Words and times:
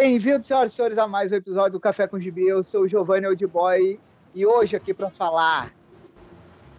Bem-vindos, 0.00 0.46
senhoras 0.46 0.72
e 0.72 0.76
senhores, 0.76 0.98
a 0.98 1.08
mais 1.08 1.32
um 1.32 1.36
episódio 1.36 1.72
do 1.72 1.80
Café 1.80 2.06
com 2.06 2.20
Gibi. 2.20 2.46
Eu 2.46 2.62
sou 2.62 2.82
o 2.82 2.86
Giovanni 2.86 3.26
Oldboy 3.26 3.98
e 4.34 4.44
hoje 4.44 4.76
aqui 4.76 4.92
para 4.92 5.08
falar 5.08 5.72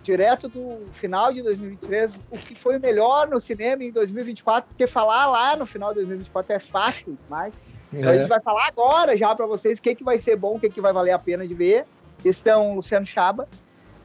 direto 0.04 0.47
do 0.47 0.86
final 0.93 1.33
de 1.33 1.41
2023, 1.41 2.13
o 2.29 2.38
que 2.38 2.53
foi 2.53 2.77
o 2.77 2.79
melhor 2.79 3.27
no 3.27 3.39
cinema 3.39 3.83
em 3.83 3.91
2024, 3.91 4.69
porque 4.69 4.85
falar 4.85 5.25
lá 5.25 5.55
no 5.55 5.65
final 5.65 5.89
de 5.89 5.95
2024 5.95 6.53
é 6.53 6.60
fácil 6.60 7.17
demais. 7.24 7.56
Então 7.92 8.08
a 8.12 8.13
É. 8.13 8.19
gente 8.19 8.29
vai 8.29 8.40
falar 8.40 8.67
agora 8.67 9.18
já 9.18 9.34
para 9.34 9.47
vocês 9.47 9.79
o 9.79 9.81
que, 9.81 9.96
que 9.96 10.04
vai 10.04 10.20
ser 10.20 10.36
bom, 10.36 10.58
o 10.58 10.60
que, 10.60 10.70
que 10.70 10.79
vai 10.79 10.94
valer 10.94 11.10
a 11.13 11.18
pena 11.18 11.47
de 11.47 11.56
ver. 11.56 11.86
Estão 12.24 12.76
Luciano 12.76 13.08
Chaba, 13.08 13.47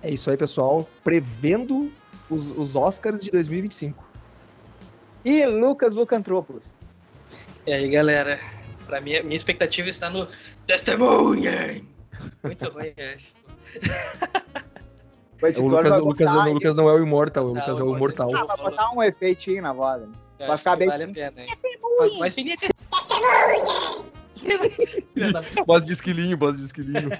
É 0.02 0.08
isso 0.10 0.30
aí, 0.30 0.38
pessoal. 0.38 0.88
Prevendo 1.04 1.92
os, 2.30 2.46
os 2.56 2.74
Oscars 2.74 3.22
de 3.22 3.30
2025. 3.30 4.02
e 5.22 5.44
Lucas 5.44 5.94
Lucantropoulos. 5.94 6.74
E 7.66 7.72
aí, 7.74 7.90
galera? 7.90 8.40
Pra 8.86 9.00
mim, 9.00 9.20
minha 9.22 9.36
expectativa 9.36 9.88
está 9.88 10.10
no 10.10 10.26
Testemunha! 10.66 11.82
Muito 12.42 12.68
ruim, 12.70 12.92
eu 12.96 13.14
acho. 13.14 13.32
O 15.60 15.66
Lucas, 15.66 15.88
vai 15.90 16.00
o 16.00 16.04
Lucas, 16.04 16.30
o 16.30 16.52
Lucas 16.52 16.74
não 16.76 16.88
é 16.88 16.92
o 16.92 17.02
Imortal, 17.02 17.44
o 17.44 17.48
Não, 17.48 17.54
Lucas 17.60 17.78
é 17.80 17.82
o 17.82 17.86
o 17.92 17.98
Mortal. 17.98 18.28
Imortal. 18.30 18.50
Ah, 18.50 18.56
vai 18.62 18.70
botar 18.70 18.92
um 18.92 19.02
efeitinho 19.02 19.60
na 19.62 19.72
voz. 19.72 20.02
né? 20.02 20.08
Eu 20.38 20.46
Vai 20.48 20.56
ficar 20.56 20.76
bem- 20.76 20.88
Vale 20.88 21.04
a 21.04 21.08
pena, 21.08 21.42
hein? 21.42 21.48
Mas 22.18 22.34
da- 25.32 25.40
Voz 25.66 25.84
de 25.84 25.92
esquilinho, 25.92 26.36
voz 26.38 26.56
de 26.56 26.64
esquilinho. 26.64 27.10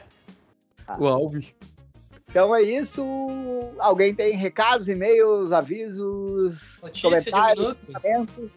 o 0.98 1.06
Alve. 1.06 1.54
Então 2.28 2.54
é 2.54 2.62
isso. 2.62 3.04
Alguém 3.78 4.14
tem 4.14 4.36
recados, 4.36 4.88
e-mails, 4.88 5.52
avisos, 5.52 6.56
Notícia 6.82 6.90
de 6.92 7.02
comentários, 7.02 7.58
minuto. 7.64 7.78
pensamentos? 7.86 8.50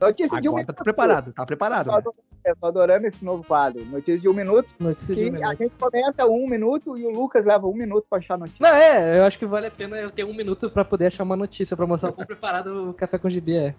Notícia 0.00 0.40
de 0.40 0.48
um 0.48 0.52
Agora 0.52 0.62
minuto. 0.62 0.72
tá 0.76 0.84
preparado, 0.84 1.32
tá 1.32 1.46
preparado. 1.46 1.90
Né? 1.90 2.02
Eu 2.50 2.56
tô 2.56 2.66
adorando 2.66 3.06
esse 3.06 3.24
novo 3.24 3.44
quadro. 3.44 3.84
Notícia 3.86 4.18
de 4.18 4.28
um 4.28 4.32
minuto. 4.34 4.68
Notícia 4.78 5.14
de 5.14 5.24
um 5.24 5.28
a 5.28 5.30
minuto. 5.32 5.58
gente 5.58 5.72
comenta 5.78 6.26
um 6.26 6.48
minuto 6.48 6.96
e 6.98 7.04
o 7.06 7.10
Lucas 7.10 7.44
leva 7.44 7.66
um 7.66 7.74
minuto 7.74 8.06
pra 8.08 8.18
achar 8.18 8.34
a 8.34 8.38
notícia. 8.38 8.58
Não, 8.60 8.74
é, 8.74 9.18
eu 9.18 9.24
acho 9.24 9.38
que 9.38 9.46
vale 9.46 9.66
a 9.66 9.70
pena 9.70 9.96
eu 9.96 10.10
ter 10.10 10.24
um 10.24 10.34
minuto 10.34 10.70
pra 10.70 10.84
poder 10.84 11.06
achar 11.06 11.24
uma 11.24 11.36
notícia, 11.36 11.76
pra 11.76 11.86
mostrar 11.86 12.10
o 12.10 12.12
quão 12.12 12.24
preparado 12.26 12.90
o 12.90 12.94
Café 12.94 13.18
com 13.18 13.28
Gibi 13.28 13.56
é. 13.56 13.74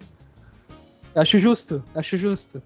Acho 1.14 1.38
justo, 1.38 1.82
acho 1.94 2.16
justo. 2.16 2.62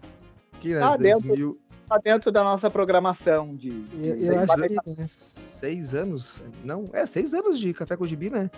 Que, 0.61 0.75
né, 0.75 0.81
Tá 0.81 0.97
dentro. 0.97 1.29
2000 1.29 1.59
Tá 1.87 1.99
dentro 2.03 2.33
da 2.33 2.43
nossa 2.43 2.71
programação 2.71 3.55
de. 3.55 3.69
de 3.83 4.09
Eu, 4.09 4.19
seis 4.19 4.29
eu 4.31 4.41
acho 4.41 4.53
anos. 4.55 4.69
que. 4.85 4.91
né? 4.97 5.07
seis 5.07 5.95
anos? 5.95 6.43
Não, 6.65 6.89
é, 6.95 7.05
seis 7.05 7.35
anos 7.35 7.59
de 7.59 7.75
Café 7.75 7.95
com 7.97 8.07
Gibi, 8.07 8.31
né? 8.31 8.51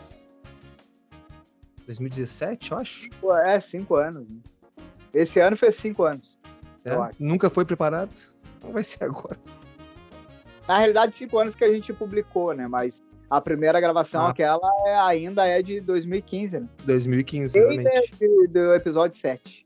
2017, 1.87 2.73
eu 2.73 2.79
acho. 2.79 3.11
É, 3.45 3.59
cinco 3.61 3.97
anos. 3.97 4.29
né? 4.29 4.37
Esse 5.15 5.41
ano 5.41 5.57
fez 5.57 5.75
cinco 5.77 6.05
anos. 6.05 6.39
É. 6.87 7.11
Nunca 7.19 7.51
foi 7.51 7.65
preparado. 7.65 8.11
Não 8.63 8.73
vai 8.73 8.85
ser 8.85 9.05
agora. 9.05 9.37
Na 10.69 10.79
realidade, 10.79 11.15
cinco 11.15 11.39
anos 11.39 11.55
que 11.55 11.65
a 11.65 11.73
gente 11.73 11.93
publicou, 11.93 12.53
né? 12.53 12.67
Mas 12.67 13.03
a 13.31 13.41
primeira 13.41 13.81
gravação, 13.81 14.27
Ah. 14.27 14.31
aquela, 14.31 14.69
é- 14.87 14.99
ainda 14.99 15.47
é 15.47 15.63
de 15.63 15.81
2015, 15.81 16.61
né? 16.61 16.67
2015, 16.85 17.53
Desde 17.55 17.83
realmente. 17.83 18.13
do, 18.19 18.49
do 18.49 18.75
episódio 18.75 19.19
7. 19.21 19.65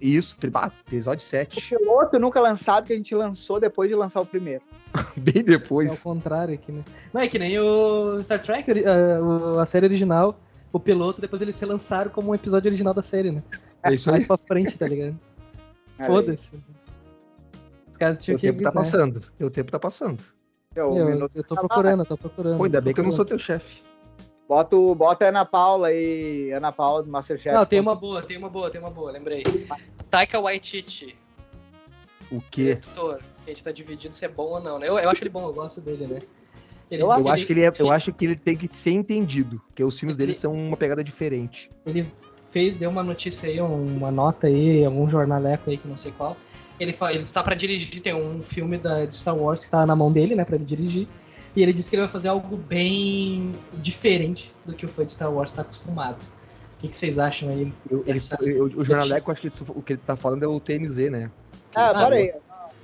Isso, 0.00 0.36
ah, 0.54 0.70
episódio 0.86 1.18
O 1.24 1.28
7. 1.28 1.74
piloto 1.76 2.18
nunca 2.20 2.40
lançado 2.40 2.86
que 2.86 2.92
a 2.92 2.96
gente 2.96 3.14
lançou 3.14 3.58
depois 3.58 3.88
de 3.90 3.96
lançar 3.96 4.20
o 4.20 4.26
primeiro. 4.26 4.62
Bem 5.16 5.34
É 5.38 5.40
o 5.40 5.44
depois. 5.44 6.00
contrário 6.02 6.54
aqui, 6.54 6.70
né? 6.70 6.84
Não, 7.12 7.20
é 7.20 7.26
que 7.28 7.38
nem 7.38 7.58
o 7.58 8.22
Star 8.22 8.40
Trek, 8.40 8.70
ori- 8.70 8.84
ah, 8.86 9.20
o- 9.20 9.58
a 9.58 9.66
série 9.66 9.86
original, 9.86 10.38
o 10.72 10.78
piloto, 10.78 11.20
depois 11.20 11.42
eles 11.42 11.58
relançaram 11.58 12.10
como 12.10 12.30
um 12.30 12.34
episódio 12.34 12.68
original 12.68 12.94
da 12.94 13.02
série, 13.02 13.32
né? 13.32 13.42
É 13.82 13.92
isso 13.92 14.08
Mais 14.10 14.22
aí. 14.22 14.26
pra 14.28 14.36
frente, 14.38 14.78
tá 14.78 14.86
ligado? 14.86 15.18
Foda-se. 16.06 16.52
Os 17.90 17.96
caras 17.96 18.18
tinham 18.18 18.36
O 18.36 18.40
que. 18.40 18.46
tempo 18.48 18.62
tá 18.62 18.70
né? 18.70 18.74
passando. 18.74 19.22
O 19.40 19.50
tempo 19.50 19.70
tá 19.72 19.78
passando. 19.78 20.22
Eu, 20.74 20.92
minuto. 20.94 21.32
eu 21.34 21.42
tô 21.44 21.54
procurando, 21.56 22.00
eu 22.02 22.06
tô 22.06 22.16
procurando. 22.16 22.56
Pô, 22.58 22.64
ainda 22.64 22.80
tô 22.80 22.84
bem 22.84 22.94
que 22.94 23.00
eu 23.00 23.04
não 23.04 23.10
sou 23.12 23.24
procurando. 23.24 23.46
teu 23.46 23.58
chefe. 23.60 23.82
Bota, 24.48 24.76
o- 24.76 24.94
bota 24.94 25.24
a 25.24 25.28
Ana 25.28 25.44
Paula 25.44 25.88
aí. 25.88 26.52
Ana 26.52 26.70
Paula 26.72 27.02
do 27.02 27.10
Masterchef. 27.10 27.54
Não, 27.54 27.66
tem 27.66 27.80
uma. 27.80 27.94
Boa, 27.94 28.22
tem 28.22 28.36
uma 28.38 28.48
boa, 28.48 28.70
tem 28.70 28.80
uma 28.80 28.90
boa, 28.90 29.10
lembrei. 29.10 29.42
Taika 30.10 30.38
Waititi, 30.40 31.16
O 32.30 32.40
quê? 32.50 32.76
diretor. 32.76 33.20
A 33.44 33.48
gente 33.48 33.64
tá 33.64 33.72
dividido 33.72 34.14
se 34.14 34.24
é 34.24 34.28
bom 34.28 34.50
ou 34.54 34.60
não, 34.60 34.78
né? 34.78 34.88
Eu, 34.88 34.98
eu 34.98 35.10
acho 35.10 35.22
ele 35.22 35.30
bom, 35.30 35.42
eu 35.46 35.52
gosto 35.52 35.80
dele, 35.80 36.06
né? 36.06 36.20
Ele 36.90 37.02
Eu 37.02 37.08
Eu 37.08 37.28
acho 37.28 37.46
que 37.46 37.52
ele 37.52 37.64
é, 37.64 37.72
eu 37.78 37.90
acho 37.90 38.12
que 38.12 38.24
ele 38.24 38.36
tem 38.36 38.56
que 38.56 38.68
ser 38.74 38.92
entendido, 38.92 39.60
porque 39.66 39.84
os 39.84 39.98
filmes 39.98 40.16
dele 40.16 40.32
Ele- 40.32 40.38
são 40.38 40.52
uma 40.52 40.76
pegada 40.76 41.02
diferente. 41.04 41.70
ele 41.84 42.06
fez, 42.50 42.74
deu 42.74 42.90
uma 42.90 43.02
notícia 43.02 43.48
aí, 43.48 43.60
uma 43.60 44.10
nota 44.10 44.46
aí, 44.46 44.84
algum 44.84 45.08
jornaleco 45.08 45.70
aí 45.70 45.76
que 45.78 45.86
não 45.88 45.96
sei 45.96 46.12
qual. 46.12 46.36
Ele, 46.80 46.96
ele 47.10 47.22
está 47.22 47.42
pra 47.42 47.54
dirigir, 47.54 48.00
tem 48.00 48.14
um 48.14 48.42
filme 48.42 48.78
da, 48.78 49.04
de 49.04 49.14
Star 49.14 49.36
Wars 49.36 49.64
que 49.64 49.70
tá 49.70 49.84
na 49.84 49.96
mão 49.96 50.12
dele, 50.12 50.34
né, 50.34 50.44
pra 50.44 50.54
ele 50.56 50.64
dirigir. 50.64 51.08
E 51.56 51.62
ele 51.62 51.72
disse 51.72 51.90
que 51.90 51.96
ele 51.96 52.02
vai 52.02 52.10
fazer 52.12 52.28
algo 52.28 52.56
bem 52.56 53.52
diferente 53.74 54.52
do 54.64 54.72
que 54.74 54.86
o 54.86 54.88
fã 54.88 55.04
de 55.04 55.12
Star 55.12 55.32
Wars 55.32 55.50
tá 55.50 55.62
acostumado. 55.62 56.22
O 56.76 56.80
que, 56.80 56.88
que 56.88 56.96
vocês 56.96 57.18
acham 57.18 57.48
aí? 57.48 57.72
Eu- 57.90 58.04
ele- 58.06 58.20
eu- 58.42 58.64
o 58.66 58.84
jornaleco, 58.84 59.30
acho 59.32 59.40
que 59.40 59.50
tu- 59.50 59.66
o 59.74 59.82
que 59.82 59.94
ele 59.94 60.02
tá 60.06 60.16
falando 60.16 60.44
é 60.44 60.46
o 60.46 60.60
TMZ, 60.60 61.10
né? 61.10 61.30
Ah, 61.74 61.90
Ah, 61.90 61.94
pera 62.04 62.14
aí. 62.14 62.32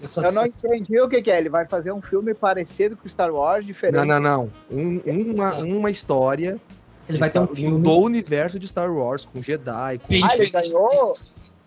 Eu, 0.02 0.08
só 0.08 0.22
Eu 0.22 0.32
não 0.32 0.44
entendi 0.44 1.00
o 1.00 1.08
que, 1.08 1.22
que 1.22 1.30
é. 1.30 1.38
Ele 1.38 1.48
vai 1.48 1.64
fazer 1.66 1.92
um 1.92 2.02
filme 2.02 2.34
parecido 2.34 2.96
com 2.96 3.08
Star 3.08 3.32
Wars, 3.32 3.64
diferente. 3.64 4.04
Não, 4.04 4.04
não, 4.04 4.20
não. 4.20 4.50
Um- 4.68 5.00
uma, 5.32 5.54
uma 5.58 5.90
história 5.90 6.60
ele 7.08 7.18
vai 7.18 7.30
ter 7.30 7.38
um 7.38 7.46
filme 7.46 7.82
do 7.82 7.92
universo 7.98 8.58
de 8.58 8.66
Star 8.68 8.92
Wars, 8.92 9.24
com 9.24 9.42
Jedi, 9.42 9.98
com... 9.98 10.14
Ah, 10.24 10.34
ele 10.36 10.50
ganhou? 10.50 11.12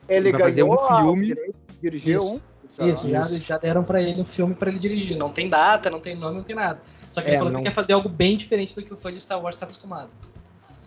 Ele 0.09 0.31
Vai 0.31 0.41
fazer 0.41 0.61
ganhou 0.61 0.75
um 0.83 0.95
filme. 0.97 1.33
o 1.33 1.53
dirigir 1.81 2.15
Isso. 2.15 2.45
um. 2.79 2.87
Isso, 2.87 3.09
já, 3.09 3.21
Isso. 3.21 3.39
já 3.39 3.57
deram 3.57 3.83
pra 3.83 4.01
ele 4.01 4.21
um 4.21 4.25
filme 4.25 4.53
pra 4.55 4.69
ele 4.69 4.79
dirigir. 4.79 5.17
Não 5.17 5.31
tem 5.31 5.49
data, 5.49 5.89
não 5.89 5.99
tem 5.99 6.15
nome, 6.15 6.37
não 6.37 6.43
tem 6.43 6.55
nada. 6.55 6.79
Só 7.09 7.21
que 7.21 7.27
ele 7.27 7.35
É, 7.35 7.39
falou 7.39 7.51
não- 7.53 7.61
que 7.61 7.67
quer 7.69 7.73
fazer 7.75 7.93
algo 7.93 8.07
bem 8.07 8.37
diferente 8.37 8.75
do 8.75 8.83
que 8.83 8.93
o 8.93 8.95
fã 8.95 9.11
de 9.11 9.19
Star 9.19 9.41
Wars 9.41 9.55
tá 9.55 9.65
acostumado. 9.65 10.09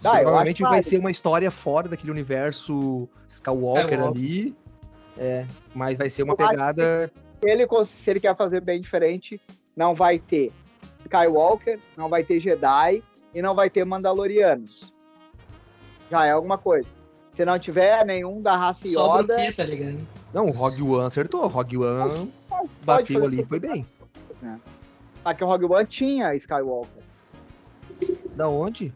Tá, 0.02 0.12
Provavelmente 0.20 0.62
vai 0.62 0.80
ser 0.82 0.98
uma 0.98 1.10
história 1.10 1.50
fora 1.50 1.88
daquele 1.88 2.10
universo 2.10 3.08
Skywalker, 3.28 3.84
Skywalker. 3.84 4.02
ali. 4.22 4.56
É, 5.18 5.44
mas 5.74 5.98
vai 5.98 6.08
ser 6.08 6.22
uma 6.22 6.34
pegada. 6.36 7.10
Se 7.42 7.50
ele, 7.50 7.66
se 7.84 8.10
ele 8.10 8.20
quer 8.20 8.34
fazer 8.36 8.60
bem 8.62 8.80
diferente, 8.80 9.38
não 9.76 9.94
vai 9.94 10.18
ter 10.18 10.50
Skywalker, 11.02 11.78
não 11.96 12.08
vai 12.08 12.22
ter 12.24 12.40
Jedi 12.40 13.02
e 13.34 13.42
não 13.42 13.54
vai 13.54 13.70
ter 13.70 13.84
Mandalorianos. 13.84 14.92
Já 16.10 16.26
é 16.26 16.32
alguma 16.32 16.58
coisa. 16.58 16.88
Se 17.34 17.44
não 17.44 17.58
tiver 17.58 18.04
nenhum 18.04 18.42
da 18.42 18.56
raça 18.56 18.86
Sobra 18.88 19.18
o 19.18 19.20
Yoda, 19.22 19.36
quê, 19.36 19.52
tá 19.52 19.64
ligado? 19.64 19.98
Não, 20.32 20.46
o 20.46 20.50
Rogue 20.50 20.82
One 20.82 21.06
acertou. 21.06 21.46
Rogue 21.46 21.78
One 21.78 22.32
pode 22.50 22.68
bateu 22.84 23.24
ali 23.24 23.40
e 23.40 23.46
foi 23.46 23.60
bem. 23.60 23.86
Só 25.22 25.34
que 25.34 25.44
o 25.44 25.46
Rogue 25.46 25.66
One 25.66 25.86
tinha 25.86 26.34
Skywalker. 26.34 27.02
Da 28.34 28.48
onde? 28.48 28.92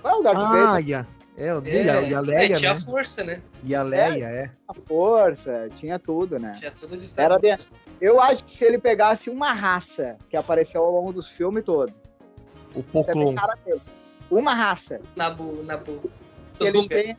Qual 0.00 0.14
é 0.14 0.18
o 0.18 0.22
Darth 0.22 0.38
Ah, 0.38 0.72
Vader? 0.72 0.98
a, 0.98 1.06
é, 1.38 1.46
e 1.46 1.88
a, 1.88 2.02
e 2.02 2.14
a 2.14 2.18
é, 2.18 2.20
Leia, 2.20 2.56
tinha 2.56 2.74
né? 2.74 2.80
força, 2.80 3.22
né? 3.22 3.40
E 3.62 3.74
a 3.74 3.82
Leia, 3.82 4.24
é. 4.24 4.50
A 4.66 4.74
força, 4.74 5.68
tinha 5.76 5.98
tudo, 5.98 6.38
né? 6.38 6.52
Tinha 6.58 6.70
tudo 6.70 6.96
de 6.96 7.06
Star 7.06 7.26
Era 7.26 7.38
Wars. 7.40 7.72
Eu 8.00 8.20
acho 8.20 8.44
que 8.44 8.54
se 8.54 8.64
ele 8.64 8.78
pegasse 8.78 9.30
uma 9.30 9.52
raça 9.52 10.16
que 10.28 10.36
apareceu 10.36 10.82
ao 10.82 10.90
longo 10.90 11.12
dos 11.12 11.28
filmes 11.28 11.64
todos, 11.64 11.94
O 12.74 12.82
Poklon. 12.82 13.34
Uma 14.30 14.54
raça. 14.54 15.00
Nabu, 15.16 15.62
Nabu. 15.64 16.10
Ele 16.60 16.88
tem... 16.88 17.16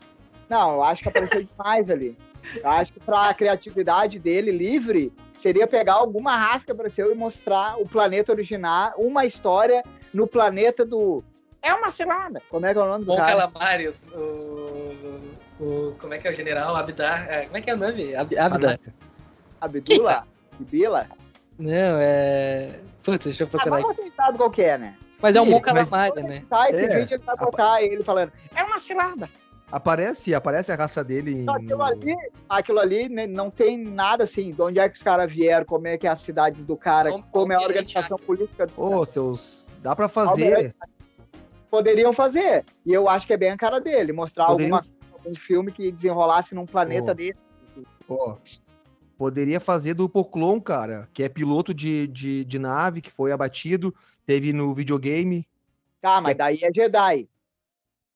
Não, 0.49 0.73
eu 0.75 0.83
acho 0.83 1.03
que 1.03 1.09
apareceu 1.09 1.43
demais 1.43 1.89
ali. 1.89 2.17
Eu 2.55 2.69
acho 2.69 2.93
que 2.93 2.99
pra 2.99 3.33
criatividade 3.33 4.17
dele 4.19 4.51
livre, 4.51 5.11
seria 5.37 5.67
pegar 5.67 5.93
alguma 5.93 6.35
raça 6.35 6.65
que 6.65 6.71
apareceu 6.71 7.11
e 7.11 7.15
mostrar 7.15 7.79
o 7.79 7.87
planeta 7.87 8.31
original, 8.31 8.93
uma 8.97 9.25
história 9.25 9.83
no 10.13 10.25
planeta 10.27 10.85
do. 10.85 11.23
É 11.61 11.73
uma 11.73 11.91
cilada! 11.91 12.41
Como 12.49 12.65
é 12.65 12.73
que 12.73 12.79
é 12.79 12.81
o 12.81 12.85
nome 12.87 13.05
do 13.05 13.11
Bom 13.11 13.17
cara? 13.17 13.31
Calamares, 13.31 14.07
o, 14.13 14.95
o. 15.59 15.95
Como 15.99 16.13
é 16.13 16.17
que 16.17 16.27
é 16.27 16.31
o 16.31 16.33
general? 16.33 16.75
Abdar. 16.75 17.27
é, 17.29 17.45
como 17.45 17.57
é 17.57 17.61
que 17.61 17.69
é 17.69 17.73
o 17.73 17.77
nome? 17.77 18.15
Ab, 18.15 18.37
Abdar. 18.37 18.59
Caraca. 18.79 18.93
Abdullah? 19.61 20.25
Bila? 20.59 21.07
Não, 21.57 21.97
é. 21.99 22.79
Putz, 23.03 23.25
deixa 23.25 23.43
eu 23.43 23.47
Ah, 23.47 23.49
procurar 23.49 23.81
mas 23.81 23.85
aqui. 23.99 24.07
você 24.07 24.13
sabe 24.15 24.37
qual 24.37 24.49
que 24.49 24.61
é, 24.61 24.77
né? 24.77 24.97
Mas 25.21 25.35
é 25.35 25.41
um 25.41 25.49
bom 25.49 25.59
calamari, 25.59 26.23
né? 26.23 26.43
Esse 26.69 26.85
É. 26.85 27.01
ele 27.01 27.17
vai 27.19 27.35
botar 27.35 27.81
ele 27.83 28.03
falando, 28.03 28.31
é 28.55 28.63
uma 28.63 28.79
cilada! 28.79 29.29
Aparece, 29.71 30.33
aparece 30.33 30.71
a 30.71 30.75
raça 30.75 31.03
dele. 31.03 31.45
Só 31.45 31.53
no- 31.53 31.57
Aquilo 31.59 31.83
ali, 31.83 32.15
aquilo 32.49 32.79
ali 32.79 33.07
né, 33.07 33.27
não 33.27 33.51
tem 33.51 33.77
nada 33.77 34.23
assim, 34.23 34.51
de 34.51 34.59
onde 34.61 34.79
é 34.79 34.89
que 34.89 34.95
os 34.97 35.03
caras 35.03 35.31
vieram, 35.31 35.63
como 35.65 35.85
é 35.87 35.95
que 35.95 36.07
é 36.07 36.09
as 36.09 36.21
cidades 36.21 36.65
do 36.65 36.75
cara, 36.75 37.11
Como- 37.11 37.23
como 37.31 37.53
é 37.53 37.55
a 37.55 37.59
organização 37.59 38.17
política 38.17 38.65
do 38.65 38.81
Ô, 38.81 39.05
seus. 39.05 39.67
Dá 39.83 39.95
pra 39.95 40.07
fazer. 40.09 40.73
poderiam 41.69 42.11
fazer. 42.11 42.65
E 42.83 42.91
eu 42.91 43.07
acho 43.07 43.27
que 43.27 43.33
é 43.33 43.37
bem 43.37 43.51
a 43.51 43.57
cara 43.57 43.79
dele, 43.79 44.11
mostrar 44.11 44.47
Poderiam- 44.47 44.77
alguma, 44.77 44.95
algum 45.13 45.35
filme 45.35 45.71
que 45.71 45.91
desenrolasse 45.91 46.55
num 46.55 46.65
planeta 46.65 47.11
Oh. 47.11 47.15
dele. 47.15 47.37
Ó, 48.09 48.37
poderia 49.19 49.59
fazer 49.59 49.93
do 49.93 50.07
Poklon, 50.07 50.61
cara, 50.61 51.09
que 51.13 51.21
é 51.21 51.27
piloto 51.27 51.73
de, 51.73 52.07
de, 52.07 52.45
de 52.45 52.57
nave 52.57 53.01
que 53.01 53.11
foi 53.11 53.33
abatido, 53.33 53.93
teve 54.25 54.53
no 54.53 54.73
videogame. 54.73 55.45
Tá, 56.01 56.21
mas 56.21 56.37
daí 56.37 56.59
é 56.63 56.73
Jedi. 56.73 57.27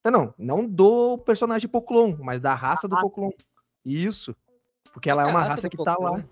Não, 0.06 0.12
não, 0.12 0.34
não 0.38 0.66
do 0.66 1.18
personagem 1.18 1.68
Poklon, 1.70 2.16
mas 2.22 2.40
da 2.40 2.56
raça 2.56 2.88
do 2.88 2.96
Ah. 2.96 3.02
Poklon. 3.02 3.32
Isso. 3.86 4.34
Porque 4.94 5.10
ela 5.10 5.24
é 5.24 5.26
A 5.26 5.28
uma 5.28 5.40
raça 5.42 5.56
raça 5.56 5.68
do 5.68 5.78
que 5.78 5.84
tá 5.84 5.98
lá. 6.00 6.24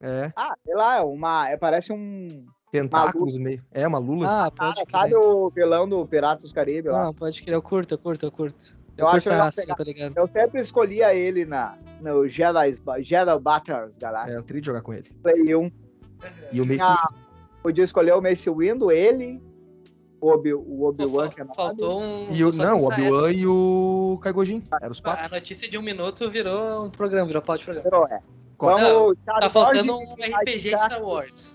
É, 0.00 0.32
Ah, 0.34 0.54
sei 0.64 0.74
lá, 0.74 0.96
é 0.96 1.00
uma. 1.02 1.48
é- 1.50 1.56
parece 1.58 1.92
um. 1.92 2.46
tentáculos 2.72 3.36
meio. 3.36 3.62
É, 3.70 3.86
uma 3.86 3.98
lula. 3.98 4.46
Ah, 4.46 4.50
pode 4.50 4.76
Cara, 4.86 4.90
sabe 4.90 5.16
o 5.16 5.50
vilão 5.50 5.86
do 5.86 6.06
Piratas 6.06 6.44
dos 6.44 6.52
Caribe 6.52 6.88
lá? 6.88 7.08
Ah, 7.08 7.12
pode 7.12 7.42
crer, 7.42 7.54
eu 7.54 7.62
curto, 7.62 7.92
eu 7.92 7.98
curto, 7.98 8.24
eu 8.24 8.32
curto. 8.32 8.78
Eu 8.98 9.04
Eu, 9.04 9.08
acho 9.08 9.14
curto 9.14 9.28
legal 9.30 9.44
a 9.44 9.48
ação, 9.48 9.62
pegar- 9.64 9.74
tá 9.76 9.84
ligado? 9.84 10.16
Eu 10.16 10.28
sempre 10.28 10.60
escolhia 10.60 11.14
ele 11.14 11.44
na, 11.44 11.78
no 12.00 12.28
Jedi, 12.28 12.74
Jedi 13.00 13.38
Battles, 13.40 13.96
galera. 13.96 14.30
É, 14.32 14.36
eu 14.36 14.42
teria 14.42 14.60
de 14.60 14.66
jogar 14.66 14.82
com 14.82 14.92
ele. 14.92 15.08
Play 15.22 15.54
1. 15.54 15.70
E 16.52 16.60
o 16.60 16.66
Mace 16.66 16.82
Ah, 16.82 17.08
podia 17.62 17.84
escolher 17.84 18.12
o 18.14 18.20
Mace 18.20 18.50
Windu, 18.50 18.90
ele, 18.90 19.40
o 20.20 20.28
Obi- 20.30 20.52
o 20.52 20.60
Pô, 20.60 20.88
Obi-Wan, 20.88 21.24
fal- 21.26 21.30
que 21.32 21.40
é 21.40 21.44
nada. 21.44 21.54
faltou 21.54 22.00
um. 22.02 22.26
E 22.34 22.44
o, 22.44 22.50
não, 22.50 22.80
o 22.80 22.86
Obi-Wan 22.86 23.30
e 23.32 23.46
o 23.46 24.18
Kaigojin. 24.20 24.64
Eram 24.82 24.90
os 24.90 25.00
quatro. 25.00 25.26
A 25.26 25.28
notícia 25.28 25.68
de 25.68 25.78
um 25.78 25.82
minuto 25.82 26.28
virou 26.28 26.86
um 26.86 26.90
programa, 26.90 27.26
virou 27.28 27.40
pau 27.40 27.56
de 27.56 27.64
programa. 27.64 27.88
Virou, 27.88 28.06
é. 28.08 28.20
Vamos, 28.58 29.16
cara, 29.24 29.40
Tá 29.42 29.50
faltando 29.50 29.96
um 29.96 30.14
RPG 30.14 30.58
de 30.58 30.76
Star 30.76 31.00
Wars. 31.00 31.54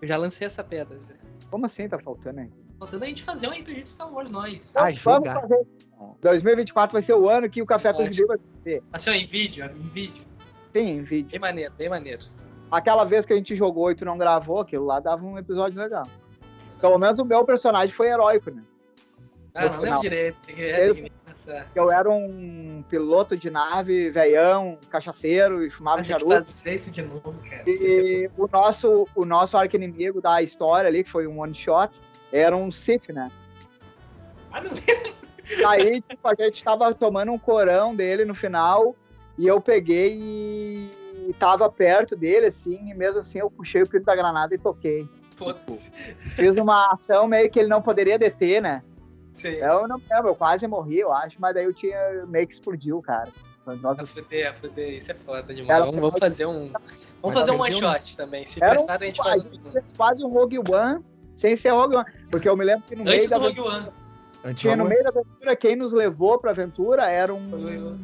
Eu 0.00 0.06
já 0.06 0.16
lancei 0.16 0.46
essa 0.46 0.62
pedra. 0.62 0.96
já. 1.00 1.14
Como 1.50 1.66
assim 1.66 1.88
tá 1.88 1.98
faltando 1.98 2.38
aí? 2.40 2.50
Faltando 2.80 3.04
a 3.04 3.06
gente 3.06 3.22
fazer 3.22 3.46
um 3.46 3.50
RPG 3.50 3.82
de 3.82 3.90
Star 3.90 4.10
Wars, 4.12 4.30
nós. 4.30 4.74
Ah, 4.74 4.84
Vamos 5.04 5.28
jogar. 5.28 5.40
fazer. 5.42 5.66
2024 6.22 6.92
vai 6.94 7.02
ser 7.02 7.12
o 7.12 7.28
ano 7.28 7.48
que 7.50 7.60
o 7.60 7.66
Café 7.66 7.92
com 7.92 7.98
vai 8.26 8.38
ter. 8.64 8.82
Assim, 8.90 9.10
ó, 9.10 9.12
em 9.12 9.26
vídeo, 9.26 9.66
em 9.66 9.88
vídeo. 9.90 10.24
Sim, 10.72 10.88
em 10.98 11.02
vídeo. 11.02 11.30
Bem 11.32 11.40
maneiro, 11.40 11.72
bem 11.76 11.90
maneiro. 11.90 12.24
Aquela 12.70 13.04
vez 13.04 13.26
que 13.26 13.34
a 13.34 13.36
gente 13.36 13.54
jogou 13.54 13.90
e 13.90 13.94
tu 13.94 14.06
não 14.06 14.16
gravou, 14.16 14.60
aquilo 14.60 14.86
lá 14.86 14.98
dava 14.98 15.22
um 15.22 15.36
episódio 15.36 15.78
legal. 15.78 16.06
Pelo 16.80 16.96
menos 16.96 17.18
o 17.18 17.24
meu 17.24 17.44
personagem 17.44 17.94
foi 17.94 18.08
heróico, 18.08 18.50
né? 18.50 18.62
Ah, 19.54 19.64
No 19.64 19.66
não 19.66 19.72
final. 19.74 19.84
lembro 19.84 20.00
direito. 20.00 20.36
É, 20.56 20.88
Ele-. 20.88 21.12
Eu 21.74 21.90
era 21.90 22.08
um 22.08 22.82
piloto 22.88 23.36
de 23.36 23.50
nave, 23.50 24.08
veião, 24.10 24.78
cachaceiro 24.90 25.64
e 25.64 25.70
fumava 25.70 26.00
A 26.00 26.02
gente 26.02 26.12
charuto. 26.12 26.34
fazer 26.36 26.74
isso 26.74 26.90
de 26.90 27.02
novo, 27.02 27.34
cara. 27.48 27.64
E 27.66 28.30
o 28.38 28.46
nosso, 28.50 29.06
o 29.14 29.24
nosso 29.26 29.56
arco-inimigo 29.56 30.20
da 30.22 30.40
história 30.42 30.88
ali, 30.88 31.02
que 31.04 31.10
foi 31.10 31.26
um 31.26 31.40
one 31.40 31.54
shot, 31.54 31.92
era 32.32 32.56
um 32.56 32.70
Sith, 32.70 33.08
né? 33.10 33.30
Ah, 34.52 34.60
não. 34.60 34.70
Aí, 35.68 36.00
tipo, 36.00 36.28
a 36.28 36.34
gente 36.34 36.62
tava 36.62 36.94
tomando 36.94 37.32
um 37.32 37.38
corão 37.38 37.94
dele 37.94 38.24
no 38.24 38.34
final, 38.34 38.94
e 39.36 39.46
eu 39.46 39.60
peguei 39.60 40.16
e 40.18 41.34
tava 41.38 41.70
perto 41.70 42.16
dele, 42.16 42.46
assim, 42.46 42.90
e 42.90 42.94
mesmo 42.94 43.20
assim 43.20 43.38
eu 43.38 43.50
puxei 43.50 43.82
o 43.82 43.88
pino 43.88 44.04
da 44.04 44.14
granada 44.14 44.54
e 44.54 44.58
toquei. 44.58 45.08
Foda-se. 45.36 45.90
Fiz 46.36 46.56
uma 46.56 46.92
ação 46.92 47.26
meio 47.26 47.50
que 47.50 47.58
ele 47.58 47.68
não 47.68 47.80
poderia 47.82 48.18
deter, 48.18 48.60
né? 48.60 48.82
Sei. 49.32 49.62
Eu 49.62 49.88
não 49.88 50.00
lembro, 50.10 50.28
eu 50.30 50.34
quase 50.34 50.66
morri, 50.66 50.98
eu 51.00 51.12
acho, 51.12 51.36
mas 51.40 51.54
daí 51.54 51.64
eu 51.64 51.72
tinha 51.72 52.24
meio 52.26 52.46
que 52.46 52.54
explodiu, 52.54 53.00
cara. 53.00 53.30
Nossa, 53.82 54.02
A 54.02 54.06
fuder, 54.06 54.50
a 54.50 54.52
fuder, 54.54 54.94
isso 54.94 55.12
é 55.12 55.14
foda 55.14 55.42
Cara, 55.42 55.54
demais. 55.54 55.86
Vamos, 55.94 56.18
fazer 56.18 56.46
um. 56.46 56.72
Vamos 57.22 57.36
fazer 57.38 57.50
um 57.52 57.60
one 57.60 57.72
shot 57.72 58.16
também. 58.16 58.44
Se 58.44 58.62
Era 58.62 58.72
um- 58.72 58.76
prestar, 58.76 59.00
a 59.00 59.04
gente 59.04 59.16
faz 59.18 59.38
um 59.40 59.44
segundo. 59.44 59.84
quase 59.96 60.24
um 60.24 60.28
Rogue 60.28 60.58
One, 60.58 61.04
sem 61.40 61.56
ser 61.56 61.70
Rogue 61.70 61.96
One. 61.96 62.04
Porque 62.30 62.48
eu 62.48 62.56
me 62.56 62.64
lembro 62.64 62.84
que 62.86 62.94
no 62.94 63.02
Antes 63.02 63.14
meio 63.14 63.28
do 63.28 63.30
da 63.30 63.36
Rogue 63.38 63.60
One. 63.60 64.54
Tinha 64.54 64.76
no 64.76 64.84
meio 64.84 65.02
da 65.02 65.08
aventura, 65.10 65.56
quem 65.56 65.74
nos 65.76 65.92
levou 65.92 66.38
pra 66.38 66.50
aventura 66.50 67.06
era 67.06 67.34
um. 67.34 67.38
o- 67.54 67.98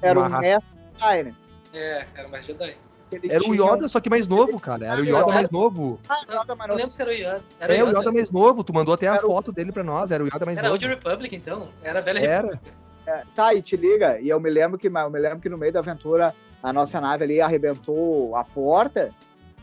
Era 0.00 0.18
Uma 0.18 0.28
um 0.28 0.30
raça. 0.30 0.62
Jedi, 0.98 1.22
né? 1.24 1.34
É, 1.74 2.06
era 2.14 2.28
mais 2.28 2.44
Jedi. 2.44 2.76
Ele 3.12 3.32
Era 3.32 3.44
o 3.44 3.54
Yoda, 3.54 3.86
só 3.86 4.00
que 4.00 4.10
mais 4.10 4.26
novo, 4.26 4.58
cara. 4.58 4.84
Era 4.84 5.00
o 5.00 5.04
Yoda 5.04 5.26
mais 5.32 5.48
novo. 5.50 5.92
um- 5.92 5.98
Ah, 6.08 6.18
Yoda, 6.28 6.54
mas 6.56 6.58
Não 6.58 6.66
não- 6.68 6.74
lembro 6.76 6.90
se 6.90 7.02
era 7.02 7.10
o 7.10 7.14
Yoda. 7.14 7.42
Era 7.60 7.74
É, 7.76 7.84
o 7.84 7.88
Yoda 7.88 8.10
mais 8.12 8.30
novo. 8.32 8.64
Tu 8.64 8.72
mandou 8.72 8.94
até 8.94 9.06
a 9.08 9.14
Era 9.14 9.26
o- 9.26 9.30
foto 9.30 9.52
dele 9.52 9.70
pra 9.70 9.84
nós. 9.84 10.10
Era 10.10 10.24
o 10.24 10.26
Yoda 10.26 10.44
mais 10.44 10.58
Era 10.58 10.68
novo. 10.68 10.74
Old 10.74 10.86
Republic, 10.88 11.34
então. 11.36 11.68
Era 11.84 12.00
a 12.00 12.02
velha 12.02 12.18
Era. 12.18 12.36
República. 12.48 12.72
É, 13.06 13.22
tá, 13.36 13.54
e 13.54 13.62
te 13.62 13.76
liga. 13.76 14.18
E 14.20 14.28
eu 14.28 14.40
me 14.40 14.50
lembro 14.50 14.76
que 14.76 14.88
eu 14.88 15.10
me 15.10 15.18
lembro 15.20 15.38
que 15.38 15.48
no 15.48 15.56
meio 15.56 15.72
da 15.72 15.78
aventura 15.78 16.34
a 16.60 16.72
nossa 16.72 17.00
nave 17.00 17.22
ali 17.22 17.40
arrebentou 17.40 18.34
a 18.34 18.42
porta. 18.42 19.12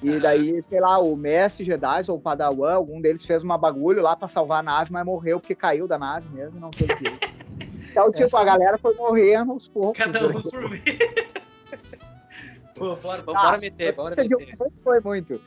E 0.01 0.19
daí, 0.19 0.61
sei 0.61 0.81
lá, 0.81 0.99
o 0.99 1.15
mestre 1.15 1.63
Jedi 1.63 2.03
ou 2.09 2.17
o 2.17 2.21
Padawan, 2.21 2.73
algum 2.73 2.99
deles 2.99 3.23
fez 3.25 3.41
uma 3.43 3.57
bagulho 3.57 4.01
lá 4.01 4.15
pra 4.15 4.27
salvar 4.27 4.59
a 4.59 4.63
nave, 4.63 4.91
mas 4.91 5.05
morreu 5.05 5.39
porque 5.39 5.55
caiu 5.55 5.87
da 5.87 5.97
nave 5.97 6.27
mesmo, 6.33 6.59
não 6.59 6.71
teve 6.71 6.93
jeito. 6.95 7.33
Então, 7.91 8.11
tipo, 8.11 8.35
a 8.37 8.43
galera 8.45 8.77
foi 8.77 8.95
morrendo 8.95 9.51
aos 9.51 9.67
poucos. 9.67 9.97
Cada 10.03 10.25
um 10.25 10.41
por 10.41 10.69
vez. 10.69 10.83
Pô, 12.73 12.95
bora, 12.95 13.21
bora 13.21 13.57
meter, 13.57 13.93
bora 13.93 14.15
Esse 14.17 14.27
de 14.27 14.35
um 14.35 14.39
meter. 14.39 14.57
foi 14.77 14.99
muito. 14.99 15.39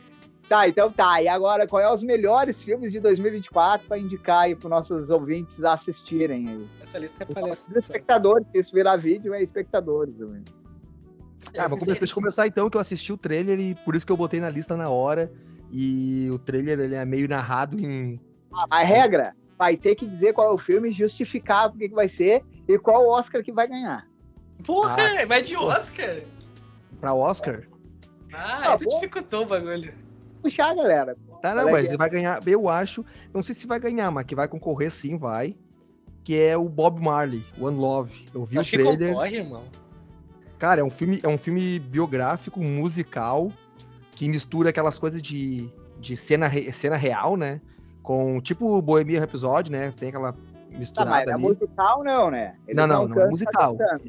Tá, 0.47 0.67
então 0.67 0.89
tá. 0.89 1.21
E 1.21 1.27
agora, 1.27 1.67
qual 1.67 1.81
é 1.81 1.91
os 1.91 2.01
melhores 2.01 2.61
filmes 2.63 2.93
de 2.93 2.99
2024 3.01 3.85
pra 3.87 3.97
indicar 3.97 4.43
aí 4.43 4.55
pros 4.55 4.69
nossos 4.69 5.09
ouvintes 5.09 5.61
assistirem 5.63 6.47
aí? 6.47 6.67
Essa 6.81 6.97
lista 6.99 7.23
é 7.23 7.27
Os 7.27 7.33
palestra. 7.33 7.79
espectadores, 7.79 8.47
se 8.51 8.59
isso 8.59 8.71
virar 8.73 8.95
vídeo, 8.95 9.33
é 9.33 9.43
espectadores. 9.43 10.15
também. 10.15 10.43
Ah, 11.57 11.67
vou 11.67 11.77
come- 11.77 11.93
deixa 11.93 12.11
eu 12.11 12.15
começar 12.15 12.47
então, 12.47 12.69
que 12.69 12.77
eu 12.77 12.81
assisti 12.81 13.11
o 13.13 13.17
trailer 13.17 13.59
e 13.59 13.75
por 13.75 13.95
isso 13.95 14.05
que 14.05 14.11
eu 14.11 14.17
botei 14.17 14.39
na 14.39 14.49
lista 14.49 14.75
na 14.75 14.89
hora. 14.89 15.31
E 15.71 16.29
o 16.31 16.39
trailer 16.39 16.79
ele 16.79 16.95
é 16.95 17.05
meio 17.05 17.27
narrado 17.27 17.77
em. 17.79 18.19
A 18.69 18.79
regra 18.83 19.33
vai 19.57 19.75
ter 19.75 19.95
que 19.95 20.05
dizer 20.07 20.33
qual 20.33 20.49
é 20.49 20.53
o 20.53 20.57
filme, 20.57 20.91
justificar 20.91 21.67
o 21.69 21.73
que, 21.73 21.89
que 21.89 21.95
vai 21.95 22.07
ser 22.07 22.43
e 22.67 22.77
qual 22.79 23.03
o 23.03 23.09
Oscar 23.11 23.43
que 23.43 23.51
vai 23.51 23.67
ganhar. 23.67 24.07
Porra, 24.65 24.95
Ah, 25.21 25.25
mas 25.27 25.47
de 25.47 25.55
Oscar. 25.55 26.21
pra 26.99 27.13
Oscar. 27.13 27.63
Ah, 28.33 28.73
Ah, 28.73 28.77
tu 28.77 28.85
bom. 28.85 28.95
dificultou 28.95 29.43
o 29.43 29.45
bagulho. 29.47 29.93
Puxar, 30.41 30.73
galera. 30.75 31.15
Tá, 31.41 31.53
não, 31.53 31.71
mas 31.71 31.87
ele 31.89 31.97
vai 31.97 32.09
ganhar. 32.09 32.41
Eu 32.47 32.67
acho. 32.69 33.05
Não 33.33 33.43
sei 33.43 33.53
se 33.53 33.67
vai 33.67 33.79
ganhar, 33.79 34.09
mas 34.11 34.25
que 34.25 34.35
vai 34.35 34.47
concorrer 34.47 34.89
sim, 34.91 35.17
vai. 35.17 35.55
Que 36.23 36.35
é 36.37 36.57
o 36.57 36.67
Bob 36.67 36.99
Marley, 37.01 37.43
One 37.59 37.77
Love. 37.77 38.25
Eu 38.33 38.43
vi 38.45 38.57
Acho 38.57 38.69
o 38.69 38.71
que 38.77 38.83
trailer. 38.83 39.09
concorre, 39.09 39.37
irmão. 39.37 39.63
Cara, 40.59 40.81
é 40.81 40.83
um 40.83 40.89
filme, 40.89 41.19
é 41.23 41.27
um 41.27 41.37
filme 41.37 41.79
biográfico, 41.79 42.59
musical, 42.59 43.51
que 44.11 44.27
mistura 44.27 44.69
aquelas 44.69 44.97
coisas 44.97 45.21
de, 45.21 45.71
de 45.99 46.15
cena, 46.15 46.49
cena 46.71 46.95
real, 46.95 47.37
né? 47.37 47.61
Com 48.01 48.39
tipo 48.41 48.77
o 48.77 48.81
Bohemian 48.81 49.19
Rhapsody, 49.19 49.71
né? 49.71 49.91
Tem 49.91 50.09
aquela 50.09 50.33
Tá, 50.71 50.77
misturada 50.77 51.09
mas 51.11 51.27
é 51.27 51.33
ali. 51.33 51.43
musical 51.43 52.03
não, 52.03 52.31
né? 52.31 52.55
Não, 52.73 52.87
não, 52.87 53.07
não 53.07 53.21
é 53.21 53.29
musical. 53.29 53.75
tá. 53.75 53.99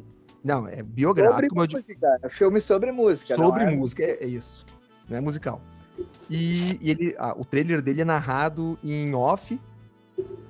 Não, 0.43 0.67
é 0.67 0.77
Sobre 0.77 0.83
biográfico, 0.83 1.67
digo, 1.67 1.77
música. 1.81 2.19
É 2.21 2.29
filme 2.29 2.61
sobre 2.61 2.91
música. 2.91 3.35
sobre 3.35 3.63
é? 3.63 3.75
música, 3.75 4.03
é, 4.03 4.23
é 4.23 4.27
isso. 4.27 4.65
Não 5.09 5.17
é 5.17 5.21
musical. 5.21 5.61
E, 6.29 6.77
e 6.81 6.91
ele, 6.91 7.15
ah, 7.17 7.33
o 7.37 7.43
trailer 7.43 7.81
dele 7.81 8.01
é 8.01 8.05
narrado 8.05 8.77
em 8.83 9.13
off, 9.13 9.59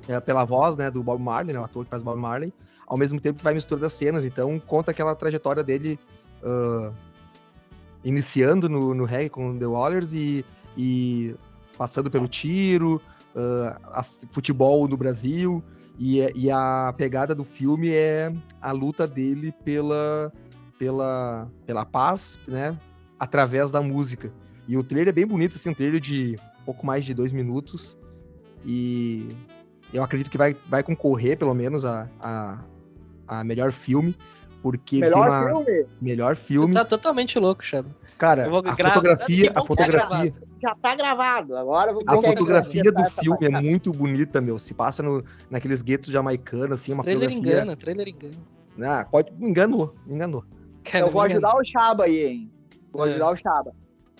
é, 0.07 0.19
pela 0.19 0.45
voz, 0.45 0.77
né, 0.77 0.91
do 0.91 1.01
Bob 1.01 1.21
Marley, 1.21 1.53
né, 1.53 1.59
o 1.59 1.63
ator 1.63 1.85
que 1.85 1.89
faz 1.89 2.03
Bob 2.03 2.19
Marley, 2.19 2.53
ao 2.89 2.97
mesmo 2.97 3.21
tempo 3.21 3.37
que 3.37 3.43
vai 3.43 3.53
misturando 3.53 3.85
as 3.85 3.93
cenas, 3.93 4.25
então 4.25 4.59
conta 4.59 4.91
aquela 4.91 5.15
trajetória 5.15 5.63
dele 5.63 5.97
ah, 6.43 6.91
iniciando 8.03 8.67
no, 8.67 8.93
no 8.93 9.05
reggae 9.05 9.29
com 9.29 9.57
The 9.57 9.65
Wallers 9.67 10.13
e, 10.13 10.45
e 10.77 11.35
passando 11.77 12.09
pelo 12.09 12.27
tiro, 12.27 13.01
as- 13.85 14.19
futebol 14.31 14.87
no 14.87 14.97
Brasil, 14.97 15.63
e, 15.97 16.21
é- 16.21 16.31
e 16.33 16.49
a 16.49 16.93
pegada 16.97 17.35
do 17.35 17.43
filme 17.43 17.89
é 17.89 18.33
a 18.61 18.71
luta 18.71 19.05
dele 19.05 19.53
pela, 19.63 20.31
pela, 20.77 21.47
pela 21.65 21.85
paz, 21.85 22.39
né, 22.47 22.77
através 23.19 23.69
da 23.69 23.81
música. 23.81 24.31
E 24.67 24.77
o 24.77 24.83
trailer 24.83 25.09
é 25.09 25.11
bem 25.11 25.27
bonito, 25.27 25.55
assim, 25.55 25.69
um 25.69 25.73
trailer 25.73 25.99
de 25.99 26.37
pouco 26.65 26.85
mais 26.85 27.03
de 27.03 27.13
dois 27.13 27.31
minutos. 27.33 27.97
E 28.65 29.27
eu 29.93 30.03
acredito 30.03 30.29
que 30.29 30.37
vai, 30.37 30.55
vai 30.67 30.83
concorrer, 30.83 31.37
pelo 31.37 31.53
menos, 31.53 31.83
a, 31.83 32.07
a, 32.21 32.59
a 33.29 33.43
melhor 33.43 33.71
filme. 33.71 34.15
Porque 34.61 34.97
ele 34.97 35.05
Melhor 35.05 35.29
tem 35.29 35.37
uma 35.53 35.63
filme? 35.63 35.85
melhor 36.01 36.35
filme. 36.35 36.73
tá 36.73 36.83
totalmente 36.83 37.39
louco, 37.39 37.63
Chabo. 37.63 37.95
Cara, 38.17 38.43
Eu 38.43 38.51
vou 38.51 38.61
a 38.67 38.75
fotografia, 38.75 39.49
a 39.51 39.53
tá 39.53 39.61
fotografia, 39.65 40.07
gravado. 40.09 40.47
Já 40.61 40.75
tá 40.75 40.95
gravado. 40.95 41.55
Agora 41.57 41.91
eu 41.91 41.93
vou 41.95 42.03
a 42.05 42.21
fotografia 42.21 42.83
do 42.91 43.05
filme 43.09 43.37
é 43.45 43.49
muito 43.49 43.89
bonita, 43.93 44.41
meu. 44.41 44.59
Se 44.59 44.73
passa 44.73 45.01
no, 45.01 45.23
naqueles 45.49 45.81
guetos 45.81 46.11
jamaicanos, 46.11 46.71
assim, 46.81 46.91
uma 46.91 47.05
Trailer 47.05 47.29
fotografia. 47.29 47.55
engana, 47.61 47.77
trailer 47.77 48.07
engana. 48.09 48.33
Ah, 48.99 49.05
pode. 49.09 49.31
Me 49.31 49.47
enganou, 49.49 49.95
me 50.05 50.15
enganou. 50.15 50.43
Cara, 50.83 51.05
Eu 51.05 51.09
vou 51.09 51.21
ajudar 51.21 51.55
o 51.55 51.63
Chaba 51.63 52.03
aí, 52.03 52.25
hein? 52.25 52.51
Vou 52.91 53.05
É. 53.05 53.11
ajudar 53.11 53.29
o 53.31 53.35
Chaba. 53.37 53.71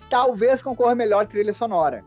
Talvez 0.10 0.62
concorra 0.62 0.96
melhor 0.96 1.26
trilha 1.28 1.54
sonora. 1.54 2.02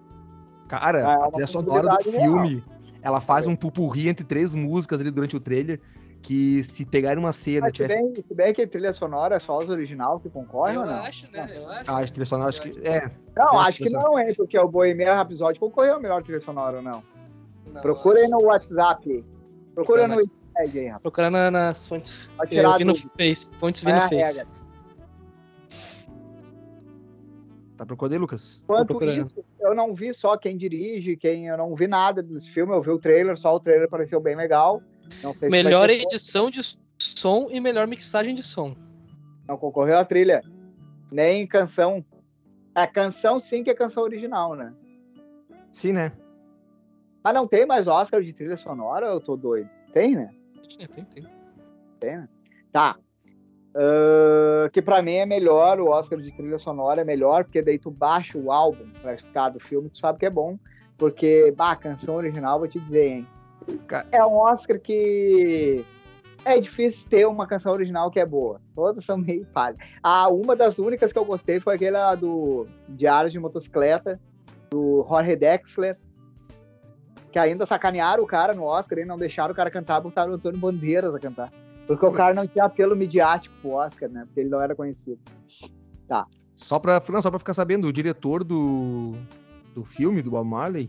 Cara, 0.69 1.01
É 1.01 1.05
a 1.05 1.31
trilha 1.31 1.47
sonora 1.47 1.83
do 1.83 1.89
possibilidade 1.97 2.27
real. 2.27 2.45
filme, 2.47 2.65
ela 3.03 3.21
faz 3.21 3.47
um 3.47 3.55
pupurri 3.55 4.09
entre 4.09 4.25
três 4.25 4.55
músicas 4.55 5.03
ali 5.03 5.11
durante 5.11 5.37
o 5.37 5.41
trailer, 5.41 5.79
que 6.23 6.63
se 6.63 6.85
pegar 6.87 7.19
uma 7.19 7.33
cena, 7.33 7.67
se 7.67 7.73
tivesse... 7.73 7.97
bem, 7.97 8.15
se 8.23 8.35
bem 8.35 8.55
que 8.55 8.67
trilha 8.67 8.93
sonora 8.93 9.37
é 9.37 9.39
só 9.41 9.59
os 9.59 9.69
original 9.69 10.21
que 10.21 10.31
concorrem 10.31 10.79
ou 10.79 10.85
Eu 10.85 10.91
não? 10.91 11.01
acho, 11.01 11.31
né? 11.33 11.53
Eu 11.55 11.69
acho. 11.69 11.91
Ah, 11.91 11.99
a 11.99 12.07
trilha 12.07 12.27
sonora, 12.27 12.49
acho 12.49 12.63
que... 12.63 12.79
É, 12.87 13.11
Não, 13.37 13.59
acho 13.59 13.69
acho 13.69 13.79
que 13.85 13.91
não, 13.91 14.19
hein? 14.19 14.33
Porque 14.37 14.59
o 14.59 14.69
Bohemian 14.69 15.15
Rhapsody 15.15 15.59
concorreu 15.59 15.97
a 15.97 16.01
melhor 16.01 16.23
trilha 16.23 16.41
sonora 16.41 16.77
ou 16.77 16.83
não. 16.83 17.03
Não, 17.73 17.81
Procura 17.83 18.21
aí 18.21 18.29
no 18.29 18.43
WhatsApp. 18.45 19.25
Procura 19.75 20.07
no 20.07 20.17
Wikipedia 20.17 20.83
aí, 20.83 20.89
rapaz. 20.89 21.33
Na- 21.33 21.51
nas 21.51 21.89
fontes. 21.89 22.31
Eu 22.51 22.77
vi 22.77 22.85
no. 22.85 22.95
Face. 22.95 23.57
Fontes 23.57 23.83
vi 23.83 23.91
É 23.91 23.95
no 23.95 23.99
a 23.99 24.09
Face. 24.09 24.39
regra. 24.39 24.47
tá 27.77 27.87
procurando 27.87 28.13
aí, 28.13 28.19
Lucas? 28.19 28.63
Procurando. 28.67 29.25
isso, 29.25 29.45
eu 29.61 29.75
não 29.75 29.95
vi 29.95 30.13
só 30.15 30.37
quem 30.37 30.57
dirige, 30.57 31.17
quem 31.17 31.49
eu 31.49 31.57
não 31.57 31.75
vi 31.75 31.89
nada 31.89 32.23
desse 32.23 32.51
filme, 32.51 32.73
eu 32.73 32.83
vi 32.83 32.91
o 32.91 32.99
trailer, 32.99 33.37
só 33.37 33.55
o 33.57 33.61
trailer 33.61 33.89
pareceu 33.89 34.21
bem 34.21 34.37
legal. 34.37 34.83
Se 35.37 35.49
Melhor 35.49 35.91
edição 35.91 36.51
de 36.51 36.61
som 36.99 37.49
e 37.51 37.61
melhor 37.61 37.87
mixagem 37.87 38.35
de 38.35 38.43
som. 38.43 38.77
Não 39.47 39.57
concorreu 39.57 39.99
a 39.99 40.05
trilha. 40.05 40.43
Nem 41.11 41.47
canção. 41.47 42.05
É 42.75 42.87
canção 42.87 43.39
sim 43.39 43.63
que 43.63 43.71
é 43.71 43.75
canção 43.75 44.03
original, 44.03 44.55
né? 44.55 44.73
Sim, 45.71 45.93
né? 45.93 46.13
Mas 47.23 47.35
não 47.35 47.47
tem 47.47 47.67
mais 47.67 47.87
Oscar 47.87 48.23
de 48.23 48.33
trilha 48.33 48.57
sonora, 48.57 49.07
eu 49.07 49.21
tô 49.21 49.37
doido. 49.37 49.69
Tem, 49.93 50.15
né? 50.15 50.35
Tem, 50.79 50.87
tem, 50.89 51.05
tem. 51.05 51.27
Tem, 52.01 52.17
né? 52.17 52.29
Tá. 52.73 52.97
Uh, 53.75 54.69
que 54.71 54.83
pra 54.83 55.01
mim 55.01 55.15
é 55.15 55.25
melhor, 55.25 55.81
o 55.81 55.89
Oscar 55.89 56.21
de 56.21 56.31
trilha 56.35 56.59
sonora 56.59 57.01
é 57.01 57.05
melhor, 57.05 57.45
porque 57.45 57.63
daí 57.63 57.79
tu 57.79 57.91
baixa 57.91 58.37
o 58.37 58.53
álbum 58.53 58.91
pra 59.01 59.15
escutar 59.15 59.49
do 59.49 59.61
filme, 59.61 59.89
tu 59.89 59.99
sabe 59.99 60.19
que 60.19 60.27
é 60.27 60.31
bom. 60.31 60.59
Porque, 60.99 61.53
bah, 61.57 61.73
a 61.73 61.77
canção 61.77 62.17
original, 62.17 62.59
vou 62.59 62.69
te 62.69 62.79
dizer, 62.79 63.07
hein? 63.07 63.29
É 64.11 64.25
um 64.25 64.37
Oscar 64.37 64.79
que 64.81 65.85
é 66.45 66.61
difícil 66.61 67.09
ter 67.09 67.27
uma 67.27 67.47
canção 67.47 67.73
original 67.73 68.11
que 68.11 68.21
é 68.21 68.27
boa. 68.27 68.61
Todas 68.75 69.05
são 69.05 69.17
meio 69.17 69.47
palha. 69.47 69.77
Ah, 70.03 70.29
uma 70.29 70.57
das 70.57 70.79
únicas 70.79 71.13
que 71.13 71.19
eu 71.19 71.25
gostei 71.25 71.61
foi 71.61 71.75
aquela 71.75 72.15
do 72.15 72.67
Diário 72.89 73.31
de 73.31 73.39
Motocicleta, 73.39 74.21
do 74.71 75.07
Jorge 75.09 75.37
Dexler, 75.37 75.99
que 77.31 77.39
ainda 77.39 77.65
sacanearam 77.65 78.23
o 78.23 78.27
cara 78.27 78.53
no 78.53 78.65
Oscar 78.65 78.99
e 78.99 79.05
não 79.05 79.19
deixaram 79.19 79.53
o 79.53 79.57
cara 79.57 79.71
cantar, 79.71 80.01
botaram 80.01 80.33
o 80.33 80.35
Antônio 80.35 80.59
Bandeiras 80.59 81.15
a 81.15 81.19
cantar. 81.19 81.53
Porque 81.87 82.07
o 82.07 82.13
cara 82.13 82.35
não 82.35 82.47
tinha 82.47 82.65
apelo 82.65 82.95
midiático 82.95 83.55
pro 83.61 83.73
Oscar, 83.73 84.09
né? 84.09 84.25
Porque 84.25 84.41
ele 84.41 84.49
não 84.49 84.61
era 84.61 84.75
conhecido. 84.75 85.19
Tá. 86.07 86.27
Só 86.55 86.79
pra, 86.79 87.03
não, 87.09 87.23
só 87.23 87.31
pra 87.31 87.39
ficar 87.39 87.55
sabendo, 87.55 87.89
o 87.89 87.93
diretor 87.93 88.45
do, 88.45 89.15
do 89.75 89.85
filme, 89.85 90.23
do 90.23 90.31
Bob 90.31 90.47
Marley, 90.47 90.89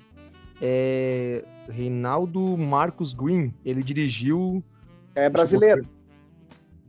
é 0.65 1.43
Reinaldo 1.70 2.58
Marcos 2.58 3.13
Green. 3.13 3.53
Ele 3.65 3.84
dirigiu. 3.84 4.63
É 5.13 5.29
brasileiro. 5.29 5.86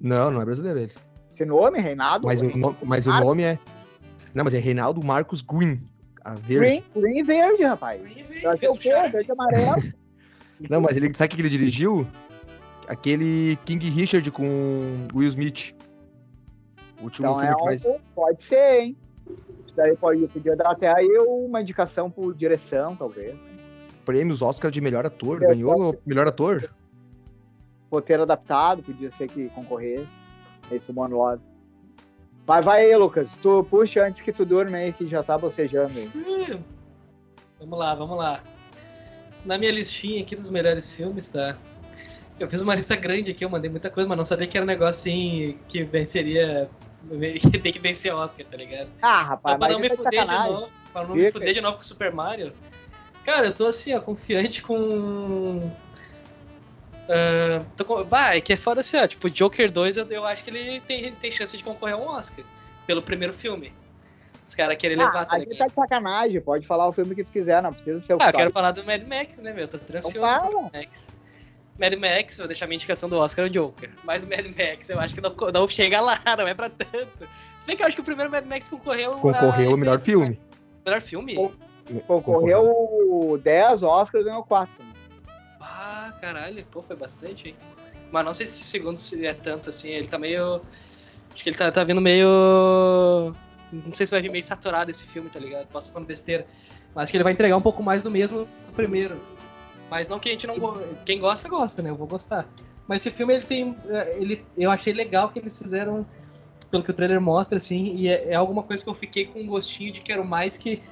Não, 0.01 0.31
não 0.31 0.41
é 0.41 0.45
brasileiro 0.45 0.79
ele. 0.79 0.93
Esse 1.33 1.45
nome, 1.45 1.81
Reinaldo? 1.81 2.29
Mas, 2.29 2.41
o, 2.41 2.57
no, 2.57 2.77
mas 2.85 3.05
o 3.09 3.11
nome 3.11 3.43
é. 3.43 3.59
Não, 4.33 4.45
mas 4.45 4.55
é 4.55 4.59
Reinaldo 4.59 5.05
Marcos 5.05 5.43
Green. 5.43 5.81
A 6.25 6.35
verde. 6.35 6.85
Green, 6.95 7.03
green 7.03 7.25
verde, 7.25 7.65
rapaz. 7.65 8.01
Green 8.01 8.23
verde, 8.23 8.69
o 8.69 8.77
quê? 8.77 8.91
Verde 9.11 9.33
amarelo. 9.33 9.83
não, 10.71 10.81
mas 10.81 10.97
ele 10.97 11.13
sabe 11.13 11.33
o 11.33 11.37
que 11.37 11.43
ele 11.43 11.51
dirigiu? 11.51 12.07
Aquele 12.87 13.59
King 13.65 13.91
Richard 13.91 14.31
com 14.31 15.09
Will 15.13 15.29
Smith. 15.29 15.75
O 17.01 17.05
último 17.05 17.27
então 17.27 17.41
filme 17.41 17.53
é 17.53 17.57
que 17.57 17.65
mais... 17.65 17.87
Pode 18.15 18.41
ser, 18.41 18.83
hein? 18.83 18.97
Isso 19.67 19.75
daí 19.75 19.97
pode, 19.97 20.27
podia 20.29 20.55
dar 20.55 20.71
até 20.71 20.95
aí 20.95 21.09
uma 21.19 21.61
indicação 21.61 22.09
por 22.09 22.35
direção, 22.35 22.95
talvez. 22.95 23.37
Prêmios 24.05 24.43
Oscar 24.43 24.71
de 24.71 24.81
melhor 24.81 25.07
ator. 25.07 25.39
Direção, 25.39 25.57
Ganhou 25.57 26.03
melhor 26.07 26.29
ator? 26.29 26.71
Roteiro 27.91 28.23
adaptado, 28.23 28.83
podia 28.83 29.11
ser 29.13 29.29
que 29.29 29.49
concorrer. 29.51 30.07
Esse 30.71 30.93
monologue. 30.93 31.43
Mas 32.47 32.65
vai 32.65 32.85
aí, 32.85 32.97
Lucas. 32.97 33.31
Tu 33.43 33.65
puxa 33.65 34.07
antes 34.07 34.21
que 34.21 34.33
tu 34.33 34.45
durma 34.45 34.77
aí, 34.77 34.93
que 34.93 35.07
já 35.07 35.23
tá 35.23 35.39
bocejando 35.39 35.99
aí. 35.99 36.11
Hum, 36.15 36.61
vamos 37.59 37.79
lá, 37.79 37.95
vamos 37.95 38.19
lá. 38.19 38.43
Na 39.45 39.57
minha 39.59 39.73
listinha 39.73 40.23
aqui 40.23 40.37
dos 40.37 40.51
melhores 40.51 40.95
filmes, 40.95 41.29
tá? 41.29 41.57
Eu 42.39 42.51
fiz 42.51 42.61
uma 42.61 42.75
lista 42.75 42.97
grande 42.97 43.31
aqui, 43.31 43.45
eu 43.45 43.51
mandei 43.51 43.71
muita 43.71 43.89
coisa, 43.91 44.09
mas 44.09 44.19
não 44.19 44.25
sabia 44.25 44.47
que 44.47 44.57
era 44.57 44.65
um 44.65 44.67
negócio 44.67 45.01
assim 45.01 45.59
que 45.69 45.85
venceria. 45.85 46.69
que 47.51 47.59
tem 47.61 47.73
que 47.73 47.79
vencer 47.79 48.13
Oscar, 48.13 48.45
tá 48.47 48.57
ligado? 48.57 48.89
Ah, 49.01 49.23
rapaz, 49.23 49.59
pra 49.59 49.69
não 49.69 49.79
me 49.79 49.89
fuder 49.89 50.27
de 50.27 50.49
novo. 50.49 50.69
Pra 50.93 51.07
não 51.07 51.15
me 51.15 51.31
fuder 51.31 51.55
de 51.55 51.61
novo 51.61 51.77
com 51.77 51.83
o 51.83 51.87
Super 51.87 52.13
Mario. 52.13 52.53
Cara, 53.25 53.47
eu 53.47 53.55
tô 53.55 53.67
assim, 53.67 53.95
ó, 53.95 54.01
confiante 54.01 54.63
com. 54.63 55.71
Uh, 57.05 57.65
tô 57.77 57.85
com... 57.85 58.05
Bah, 58.05 58.37
é 58.37 58.41
que 58.41 58.53
é 58.53 58.57
foda 58.57 58.81
assim, 58.81 58.97
ó. 58.97 59.07
Tipo, 59.07 59.31
Joker 59.31 59.71
2 59.71 59.97
eu, 59.97 60.07
eu 60.11 60.25
acho 60.25 60.45
que 60.45 60.51
ele 60.51 60.81
tem, 60.81 61.05
ele 61.05 61.17
tem 61.17 61.31
chance 61.31 61.57
de 61.57 61.65
concorrer 61.65 61.95
a 61.95 61.99
um 61.99 62.07
Oscar. 62.07 62.45
Pelo 62.87 63.01
primeiro 63.03 63.33
filme. 63.33 63.73
Os 64.47 64.55
caras 64.55 64.77
querem 64.77 65.01
ah, 65.01 65.07
levar, 65.07 65.25
tá 65.25 65.39
ligado? 65.39 65.57
tá 65.57 65.67
de 65.67 65.73
sacanagem, 65.73 66.41
pode 66.41 66.67
falar 66.67 66.87
o 66.87 66.93
filme 66.93 67.15
que 67.15 67.25
tu 67.25 67.33
quiser, 67.33 67.63
não 67.63 67.73
precisa 67.73 67.99
ser 68.01 68.15
o 68.15 68.19
Ah, 68.21 68.29
eu 68.29 68.33
quero 68.33 68.51
falar 68.51 68.73
do 68.73 68.85
Mad 68.85 69.03
Max, 69.07 69.41
né, 69.41 69.55
meu? 69.55 69.67
Tô 69.67 69.79
transioso 69.79 70.19
então, 70.19 70.63
Mad 70.65 70.73
Max. 70.75 71.11
Mad 71.79 71.95
Max, 71.95 72.39
vou 72.39 72.47
deixar 72.47 72.67
minha 72.67 72.77
indicação 72.77 73.09
do 73.09 73.17
Oscar 73.17 73.47
o 73.47 73.51
Joker. 73.51 73.91
Mas 74.05 74.23
o 74.23 74.29
Mad 74.29 74.47
Max 74.47 74.91
eu 74.91 75.01
acho 75.01 75.15
que 75.15 75.23
não, 75.23 75.35
não 75.53 75.67
chega 75.67 75.99
lá, 76.01 76.21
não 76.37 76.47
é 76.47 76.53
pra 76.53 76.69
tanto. 76.69 77.27
Se 77.59 77.67
bem 77.67 77.75
que 77.75 77.83
eu 77.83 77.87
acho 77.87 77.97
que 77.97 78.03
o 78.03 78.05
primeiro 78.05 78.31
Mad 78.31 78.45
Max 78.45 78.69
concorreu. 78.69 79.13
Concorreu 79.13 79.71
ao 79.71 79.77
melhor 79.79 79.99
filme. 79.99 80.39
Melhor 80.85 81.01
filme? 81.01 81.35
Concorreu 82.07 83.41
10 83.43 83.83
Oscars 83.83 84.23
e 84.23 84.29
ganhou 84.29 84.43
4. 84.45 84.73
Ah, 85.61 86.13
caralho, 86.21 86.65
pô, 86.71 86.83
foi 86.83 86.97
bastante, 86.97 87.49
hein? 87.49 87.57
Mas 88.11 88.25
não 88.25 88.33
sei 88.35 88.47
se 88.47 88.63
segundo 88.65 88.97
se 88.97 89.27
é 89.27 89.35
tanto 89.35 89.71
assim, 89.71 89.91
ele 89.91 90.07
tá 90.07 90.19
meio. 90.19 90.61
Acho 91.33 91.43
que 91.43 91.51
ele 91.51 91.57
tá, 91.57 91.71
tá 91.73 91.83
vindo 91.85 92.01
meio. 92.01 93.35
Não 93.73 93.93
sei 93.93 94.07
se 94.07 94.13
vai 94.13 94.23
vir 94.23 94.31
meio 94.31 94.45
saturado 94.45 94.91
esse 94.91 95.07
filme, 95.07 95.29
tá 95.29 95.41
ligado? 95.41 95.67
Posso 95.67 95.91
falando 95.91 96.07
besteira. 96.07 96.47
Mas 96.95 97.05
acho 97.05 97.13
que 97.13 97.17
ele 97.17 97.25
vai 97.25 97.33
entregar 97.33 97.57
um 97.57 97.63
pouco 97.63 97.83
mais 97.83 98.03
do 98.03 98.11
mesmo 98.11 98.41
no 98.41 98.73
primeiro. 98.75 99.21
Mas 99.91 100.09
não 100.09 100.19
que 100.19 100.29
a 100.29 100.33
gente 100.33 100.47
não. 100.47 100.57
Quem 101.05 101.19
gosta, 101.19 101.49
gosta, 101.49 101.83
né? 101.83 101.91
Eu 101.91 101.97
vou 101.97 102.07
gostar. 102.07 102.47
Mas 102.87 103.05
esse 103.05 103.15
filme, 103.15 103.35
ele 103.35 103.45
tem. 103.45 103.77
É, 103.89 104.17
ele, 104.19 104.45
eu 104.57 104.71
achei 104.71 104.93
legal 104.93 105.31
que 105.31 105.39
eles 105.39 105.59
fizeram, 105.59 106.07
pelo 106.71 106.83
que 106.83 106.91
o 106.91 106.95
trailer 106.95 107.21
mostra, 107.21 107.59
assim, 107.59 107.95
e 107.97 108.09
é, 108.09 108.31
é 108.31 108.35
alguma 108.35 108.63
coisa 108.63 108.83
que 108.85 108.91
eu 108.91 108.95
fiquei 108.95 109.27
com 109.27 109.41
um 109.41 109.47
gostinho 109.47 109.93
de 109.93 110.01
quero 110.01 110.25
mais 110.25 110.57
que. 110.57 110.83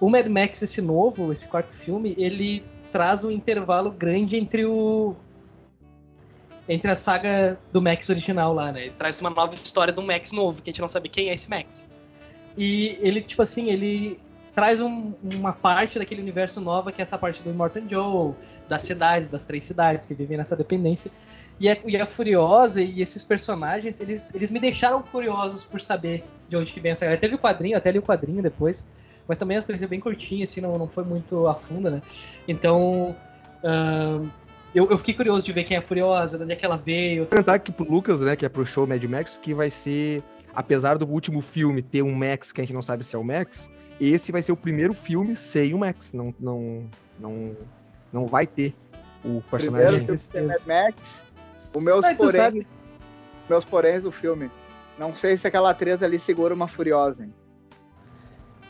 O 0.00 0.10
Mad 0.10 0.26
Max, 0.26 0.60
esse 0.62 0.80
novo, 0.80 1.32
esse 1.32 1.46
quarto 1.48 1.72
filme, 1.72 2.14
ele 2.18 2.64
traz 2.92 3.24
um 3.24 3.30
intervalo 3.30 3.90
grande 3.90 4.36
entre 4.36 4.64
o. 4.64 5.14
Entre 6.68 6.90
a 6.90 6.96
saga 6.96 7.58
do 7.72 7.82
Max 7.82 8.08
original 8.08 8.54
lá, 8.54 8.72
né? 8.72 8.86
Ele 8.86 8.94
traz 8.98 9.20
uma 9.20 9.30
nova 9.30 9.54
história 9.54 9.92
do 9.92 10.02
Max 10.02 10.32
novo, 10.32 10.62
que 10.62 10.70
a 10.70 10.72
gente 10.72 10.80
não 10.80 10.88
sabe 10.88 11.08
quem 11.08 11.28
é 11.28 11.34
esse 11.34 11.50
Max. 11.50 11.86
E 12.56 12.98
ele, 13.00 13.20
tipo 13.20 13.42
assim, 13.42 13.68
ele 13.68 14.18
traz 14.54 14.80
um, 14.80 15.12
uma 15.22 15.52
parte 15.52 15.98
daquele 15.98 16.22
universo 16.22 16.60
nova, 16.60 16.92
que 16.92 17.00
é 17.00 17.02
essa 17.02 17.18
parte 17.18 17.42
do 17.42 17.50
Immortal 17.50 17.82
Joe, 17.88 18.34
das 18.68 18.82
cidades, 18.82 19.28
das 19.28 19.44
três 19.44 19.64
cidades 19.64 20.06
que 20.06 20.14
vivem 20.14 20.38
nessa 20.38 20.56
dependência. 20.56 21.10
E 21.58 21.68
a, 21.68 21.76
e 21.84 21.96
a 21.96 22.06
Furiosa 22.06 22.80
e 22.80 23.02
esses 23.02 23.24
personagens, 23.24 24.00
eles, 24.00 24.34
eles 24.34 24.50
me 24.50 24.58
deixaram 24.58 25.02
curiosos 25.02 25.64
por 25.64 25.80
saber 25.80 26.24
de 26.48 26.56
onde 26.56 26.72
que 26.72 26.80
vem 26.80 26.92
essa 26.92 27.04
galera. 27.04 27.20
Teve 27.20 27.34
o 27.34 27.38
quadrinho, 27.38 27.76
até 27.76 27.90
li 27.90 27.98
o 27.98 28.02
quadrinho 28.02 28.42
depois, 28.42 28.86
mas 29.26 29.38
também 29.38 29.56
as 29.56 29.64
coisas 29.64 29.88
bem 29.88 30.00
curtinhas, 30.00 30.50
assim, 30.50 30.60
não, 30.60 30.76
não 30.78 30.88
foi 30.88 31.04
muito 31.04 31.46
a 31.46 31.54
funda, 31.54 31.90
né? 31.90 32.02
Então, 32.46 33.16
uh, 33.62 34.28
eu, 34.74 34.90
eu, 34.90 34.98
fiquei 34.98 35.14
curioso 35.14 35.44
de 35.44 35.52
ver 35.52 35.64
quem 35.64 35.76
é 35.76 35.78
a 35.78 35.82
Furiosa, 35.82 36.36
de 36.36 36.44
onde 36.44 36.52
é 36.52 36.56
que 36.56 36.64
ela 36.64 36.76
veio. 36.76 37.22
Vou 37.22 37.30
comentar 37.30 37.54
aqui 37.54 37.72
pro 37.72 37.90
Lucas, 37.90 38.20
né, 38.20 38.36
que 38.36 38.44
é 38.44 38.48
pro 38.48 38.66
show 38.66 38.86
Mad 38.86 39.02
Max, 39.04 39.38
que 39.38 39.54
vai 39.54 39.70
ser, 39.70 40.22
apesar 40.54 40.98
do 40.98 41.08
último 41.08 41.40
filme 41.40 41.80
ter 41.80 42.02
um 42.02 42.14
Max 42.14 42.52
que 42.52 42.60
a 42.60 42.64
gente 42.64 42.74
não 42.74 42.82
sabe 42.82 43.04
se 43.04 43.14
é 43.14 43.18
o 43.18 43.24
Max, 43.24 43.70
esse 44.00 44.32
vai 44.32 44.42
ser 44.42 44.52
o 44.52 44.56
primeiro 44.56 44.92
filme 44.92 45.36
sem 45.36 45.72
o 45.72 45.78
Max. 45.78 46.12
Não, 46.12 46.34
não, 46.38 46.84
não, 47.18 47.56
não 48.12 48.26
vai 48.26 48.46
ter 48.46 48.74
o 49.24 49.40
personagem. 49.50 50.04
Primeiro 50.04 50.18
filme 50.18 50.46
Mad 50.48 50.66
Max. 50.66 50.96
O 51.72 51.80
meus 51.80 52.04
porém, 52.16 52.66
meus 53.48 53.64
porém 53.64 54.00
do 54.00 54.10
filme. 54.12 54.50
Não 54.98 55.14
sei 55.14 55.36
se 55.36 55.46
aquela 55.46 55.70
atriz 55.70 56.02
ali 56.02 56.18
segura 56.18 56.52
uma 56.52 56.68
furiosa. 56.68 57.24
Hein? 57.24 57.34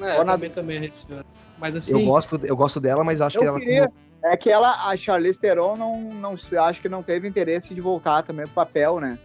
É, 0.00 0.18
eu 0.18 0.24
na... 0.24 0.32
também 0.32 0.50
também 0.50 0.80
receoso. 0.80 1.24
Mas 1.58 1.76
assim. 1.76 1.92
Eu 1.92 2.04
gosto, 2.04 2.40
eu 2.44 2.56
gosto 2.56 2.80
dela, 2.80 3.04
mas 3.04 3.20
acho 3.20 3.38
que 3.38 3.44
ela. 3.44 3.58
Queria... 3.58 3.90
É 4.24 4.36
que 4.38 4.50
ela, 4.50 4.88
a 4.88 4.96
Charlize 4.96 5.38
Theron, 5.38 5.76
não, 5.76 6.00
não 6.00 6.34
acho 6.62 6.80
que 6.80 6.88
não 6.88 7.02
teve 7.02 7.28
interesse 7.28 7.74
de 7.74 7.80
voltar 7.80 8.22
também 8.22 8.46
pro 8.46 8.54
papel, 8.54 8.98
né? 8.98 9.18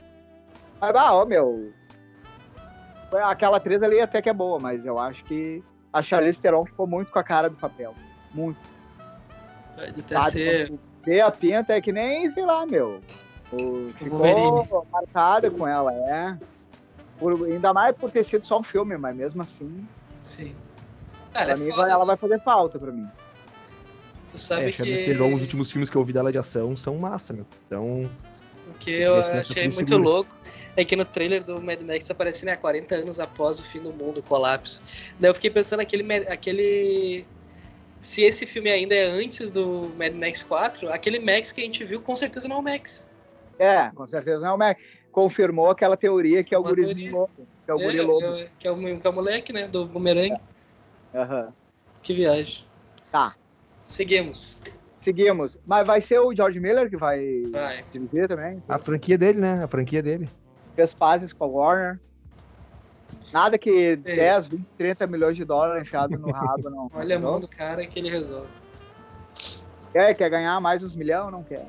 Mas, 0.80 0.96
ah, 0.96 1.16
ó, 1.16 1.26
meu. 1.26 1.72
Aquela 3.24 3.58
atriz 3.58 3.82
ali 3.82 4.00
até 4.00 4.22
que 4.22 4.30
é 4.30 4.34
boa, 4.34 4.60
mas 4.60 4.86
eu 4.86 5.00
acho 5.00 5.24
que 5.24 5.64
a 5.92 6.02
Charlize 6.02 6.40
Theron 6.40 6.66
ficou 6.66 6.86
muito 6.86 7.12
com 7.12 7.20
a 7.20 7.24
cara 7.24 7.50
do 7.50 7.56
papel. 7.56 7.96
Muito. 8.34 8.62
Pode 9.76 10.02
até 10.02 10.16
Sabe, 10.16 10.32
ser... 10.32 10.74
Ver 11.06 11.22
a 11.22 11.32
pinta 11.32 11.74
é 11.74 11.82
que 11.82 11.94
nem, 11.94 12.30
sei 12.30 12.46
lá, 12.46 12.66
meu. 12.66 13.00
ficou 13.96 14.20
Wolverine. 14.20 14.68
marcada 14.92 15.50
com 15.50 15.66
ela, 15.66 15.94
é. 15.94 16.38
Por, 17.18 17.46
ainda 17.46 17.74
mais 17.74 17.96
por 17.96 18.12
ter 18.12 18.24
sido 18.26 18.46
só 18.46 18.60
um 18.60 18.64
filme, 18.64 18.98
mas 18.98 19.16
mesmo 19.16 19.42
assim. 19.42 19.88
Sim. 20.22 20.56
Pra 21.32 21.52
é 21.52 21.56
mim, 21.56 21.70
vai, 21.70 21.90
ela 21.90 22.06
vai 22.06 22.18
fazer 22.18 22.40
falta 22.42 22.80
pra 22.80 22.92
mim. 22.92 23.08
Tu 24.30 24.38
sabe 24.38 24.70
é, 24.70 24.72
que... 24.72 24.84
Theron, 24.84 25.34
os 25.34 25.42
últimos 25.42 25.72
filmes 25.72 25.90
que 25.90 25.96
eu 25.96 26.04
vi 26.04 26.14
dela 26.14 26.32
de 26.32 26.38
ação 26.38 26.76
são 26.76 26.98
massa, 26.98 27.34
meu. 27.34 27.46
Então... 27.66 28.10
O 28.70 28.74
que 28.80 28.92
eu 28.92 29.16
achei 29.16 29.64
muito 29.64 29.90
seguro. 29.90 30.04
louco 30.04 30.36
é 30.76 30.86
que 30.86 30.96
no 30.96 31.04
trailer 31.04 31.44
do 31.44 31.60
Mad 31.60 31.82
Max 31.82 32.10
aparece, 32.12 32.46
né, 32.46 32.56
40 32.56 32.96
anos 32.96 33.20
após 33.20 33.60
o 33.60 33.64
fim 33.64 33.80
do 33.80 33.92
mundo, 33.92 34.20
o 34.20 34.24
colapso. 34.24 34.82
Daí 35.20 35.30
eu 35.30 35.34
fiquei 35.34 35.50
pensando 35.50 35.80
aquele, 35.80 36.14
aquele 36.28 37.26
se 38.00 38.24
esse 38.24 38.46
filme 38.46 38.70
ainda 38.70 38.96
é 38.96 39.06
antes 39.10 39.52
do 39.52 39.92
Mad 39.98 40.14
Max 40.14 40.44
4, 40.44 40.92
aquele 40.92 41.20
Max 41.20 41.52
que 41.52 41.62
a 41.62 41.64
gente 41.64 41.84
viu 41.84 42.00
com 42.02 42.16
certeza 42.16 42.48
não 42.48 42.58
é 42.58 42.60
o 42.60 42.64
Max. 42.64 43.10
É, 43.58 43.90
com 43.94 44.06
certeza 44.06 44.40
não 44.40 44.50
é 44.50 44.54
o 44.54 44.58
Max. 44.58 44.82
Confirmou 45.12 45.70
aquela 45.70 45.98
teoria 45.98 46.44
que 46.44 46.54
é 46.54 46.58
o 46.58 46.64
guri 46.64 47.10
lobo. 47.10 47.32
Que 47.66 47.72
é 47.72 47.74
o 47.74 47.80
é, 47.80 47.84
guri 47.84 48.02
lobo. 48.02 48.26
É, 48.26 48.50
que, 48.60 48.68
é 48.68 48.72
o, 48.72 49.00
que 49.00 49.08
é 49.08 49.10
o 49.10 49.14
moleque, 49.14 49.54
né? 49.54 49.68
Do 49.68 49.86
bumerangue. 49.86 50.40
É. 51.14 51.22
Uhum. 51.22 51.48
Que 52.02 52.14
viagem. 52.14 52.66
Tá. 53.12 53.36
Seguimos. 53.86 54.62
Seguimos. 55.00 55.58
Mas 55.66 55.88
vai 55.88 56.02
ser 56.02 56.20
o 56.20 56.34
George 56.36 56.60
Miller 56.60 56.90
que 56.90 56.98
vai, 56.98 57.44
vai. 57.52 57.84
dirigir 57.92 58.28
também? 58.28 58.62
A 58.68 58.78
franquia 58.78 59.18
dele, 59.18 59.40
né? 59.40 59.64
A 59.64 59.68
franquia 59.68 60.04
dele. 60.04 60.30
Fez 60.76 60.94
pazes 60.94 61.34
com 61.34 61.44
a 61.46 61.48
Warner. 61.48 62.00
Nada 63.34 63.58
que 63.58 63.96
10, 63.96 64.52
20, 64.52 64.66
30 64.78 65.08
milhões 65.08 65.36
de 65.36 65.46
dólares 65.46 65.84
enfiado 65.84 66.18
no 66.18 66.32
rabo, 66.32 66.70
não. 66.70 66.90
Olha 66.94 67.16
a 67.16 67.20
mão 67.20 67.40
do 67.40 67.48
cara 67.48 67.86
que 67.86 68.00
ele 68.00 68.10
resolve. 68.10 68.50
Quer, 69.92 70.14
quer 70.14 70.30
ganhar 70.30 70.60
mais 70.60 70.84
uns 70.84 70.96
milhões 70.96 71.26
ou 71.26 71.32
não 71.32 71.44
quer? 71.44 71.66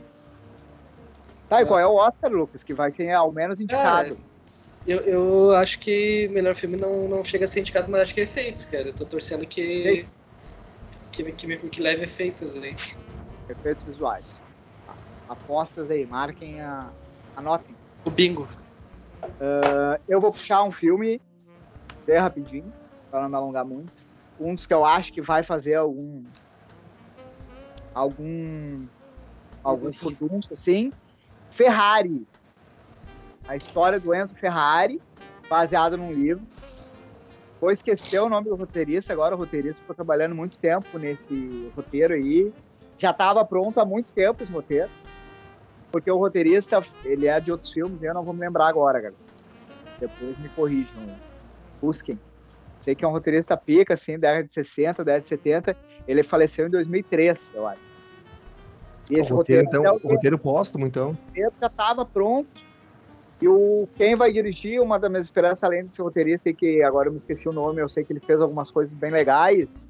Tá, 1.51 1.63
e 1.63 1.67
qual 1.67 1.81
é 1.81 1.87
o 1.87 1.97
Oscar, 1.97 2.31
Lucas? 2.31 2.63
Que 2.63 2.73
vai 2.73 2.93
ser 2.93 3.11
ao 3.11 3.33
menos 3.33 3.59
indicado. 3.59 4.17
eu, 4.87 5.01
eu 5.01 5.51
acho 5.57 5.81
que 5.81 6.29
melhor 6.29 6.55
filme 6.55 6.77
não, 6.77 7.09
não 7.09 7.25
chega 7.25 7.45
a 7.45 7.49
ser 7.49 7.59
indicado, 7.59 7.91
mas 7.91 8.03
acho 8.03 8.15
que 8.15 8.21
é 8.21 8.23
efeitos, 8.23 8.65
cara. 8.65 8.85
Eu 8.85 8.95
tô 8.95 9.05
torcendo 9.05 9.45
que. 9.45 10.07
Que, 11.11 11.25
que, 11.33 11.57
que 11.57 11.83
leve 11.83 12.05
efeitos 12.05 12.55
aí. 12.55 12.77
Efeitos 13.49 13.83
visuais. 13.83 14.41
Apostas 15.29 15.91
aí, 15.91 16.07
marquem 16.07 16.61
a. 16.61 16.89
Anotem. 17.35 17.75
O 18.05 18.11
bingo. 18.11 18.49
Uh, 19.25 20.01
eu 20.09 20.21
vou 20.21 20.31
puxar 20.31 20.63
um 20.63 20.71
filme 20.71 21.21
bem 22.07 22.19
rapidinho, 22.19 22.73
para 23.11 23.23
não 23.23 23.29
me 23.29 23.35
alongar 23.35 23.65
muito. 23.65 23.93
Um 24.39 24.55
dos 24.55 24.67
que 24.67 24.73
eu 24.73 24.85
acho 24.85 25.13
que 25.13 25.21
vai 25.21 25.43
fazer 25.43 25.75
algum. 25.75 26.23
algum. 27.93 28.87
algum 29.65 29.93
furdunço, 29.93 30.55
assim. 30.55 30.93
Ferrari. 31.51 32.27
A 33.47 33.57
história 33.57 33.99
do 33.99 34.15
Enzo 34.15 34.35
Ferrari, 34.35 35.01
baseada 35.49 35.97
num 35.97 36.13
livro. 36.13 36.43
Vou 37.61 37.71
esquecer 37.71 38.21
o 38.21 38.29
nome 38.29 38.49
do 38.49 38.57
roteirista, 38.57 39.13
agora 39.13 39.35
o 39.35 39.39
roteirista 39.39 39.81
ficou 39.81 39.95
trabalhando 39.95 40.35
muito 40.35 40.59
tempo 40.59 40.99
nesse 40.99 41.71
roteiro 41.77 42.15
aí. 42.15 42.53
Já 42.97 43.11
estava 43.11 43.45
pronto 43.45 43.79
há 43.81 43.85
muito 43.85 44.13
tempo 44.13 44.43
esse 44.43 44.51
roteiro. 44.51 44.91
Porque 45.93 46.11
o 46.11 46.17
roteirista, 46.17 46.83
ele 47.05 47.27
é 47.27 47.41
de 47.41 47.51
outros 47.51 47.73
filmes 47.73 48.03
eu 48.03 48.15
não 48.15 48.23
vou 48.23 48.33
me 48.33 48.41
lembrar 48.41 48.69
agora, 48.69 49.01
cara. 49.01 49.15
Depois 49.99 50.39
me 50.39 50.49
corrijam. 50.51 51.17
Busquem. 51.83 52.19
Sei 52.81 52.95
que 52.95 53.05
é 53.05 53.09
um 53.09 53.11
roteirista 53.11 53.57
pica, 53.57 53.95
assim, 53.95 54.19
da 54.19 54.29
década 54.29 54.49
de 54.49 54.55
60, 54.55 55.05
década 55.05 55.23
de 55.23 55.29
70. 55.29 55.77
Ele 56.09 56.23
faleceu 56.23 56.67
em 56.67 56.71
2003, 56.71 57.53
eu 57.55 57.67
acho. 57.67 57.90
E 59.11 59.19
esse 59.19 59.33
o 59.33 59.37
roteiro, 59.37 59.65
roteiro 59.65 59.85
então, 59.87 60.01
o 60.03 60.13
roteiro 60.13 60.39
póstumo, 60.39 60.87
então. 60.87 61.11
O 61.11 61.15
roteiro 61.27 61.53
já 61.61 61.67
estava 61.67 62.07
pronto. 62.07 62.49
E 63.43 63.49
o, 63.49 63.89
quem 63.97 64.15
vai 64.15 64.33
dirigir, 64.33 64.81
uma 64.81 64.99
das 64.99 65.11
minhas 65.11 65.27
esperanças, 65.27 65.65
além 65.65 65.85
desse 65.85 66.01
roteirista, 66.01 66.53
que 66.53 66.83
agora 66.83 67.09
eu 67.09 67.13
me 67.13 67.17
esqueci 67.17 67.49
o 67.49 67.53
nome, 67.53 67.81
eu 67.81 67.89
sei 67.89 68.05
que 68.05 68.13
ele 68.13 68.21
fez 68.21 68.41
algumas 68.41 68.71
coisas 68.71 68.93
bem 68.93 69.11
legais. 69.11 69.89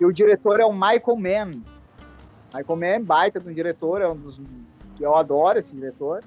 E 0.00 0.04
o 0.04 0.12
diretor 0.12 0.60
é 0.60 0.64
o 0.64 0.72
Michael 0.72 1.16
Mann. 1.16 1.62
Michael 2.52 2.76
Mann, 2.76 2.86
é 2.86 2.98
baita 2.98 3.38
de 3.38 3.48
um 3.48 3.52
diretor, 3.52 4.00
é 4.00 4.08
um 4.08 4.16
dos 4.16 4.40
eu 5.00 5.16
adoro 5.16 5.58
esse 5.58 5.74
diretor. 5.74 6.22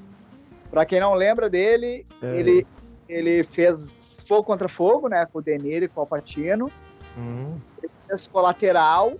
Para 0.71 0.85
quem 0.85 0.99
não 0.99 1.13
lembra 1.13 1.49
dele, 1.49 2.05
é. 2.21 2.35
ele, 2.35 2.67
ele 3.07 3.43
fez 3.43 4.17
Fogo 4.25 4.43
contra 4.43 4.67
Fogo, 4.67 5.07
né, 5.07 5.27
com 5.31 5.39
o 5.39 5.41
Deniro 5.41 5.85
e 5.85 5.87
com 5.87 5.99
o 5.99 6.01
Alpatino. 6.01 6.71
Uhum. 7.15 7.55
Ele 7.81 7.91
fez 8.07 8.27
Colateral 8.27 9.13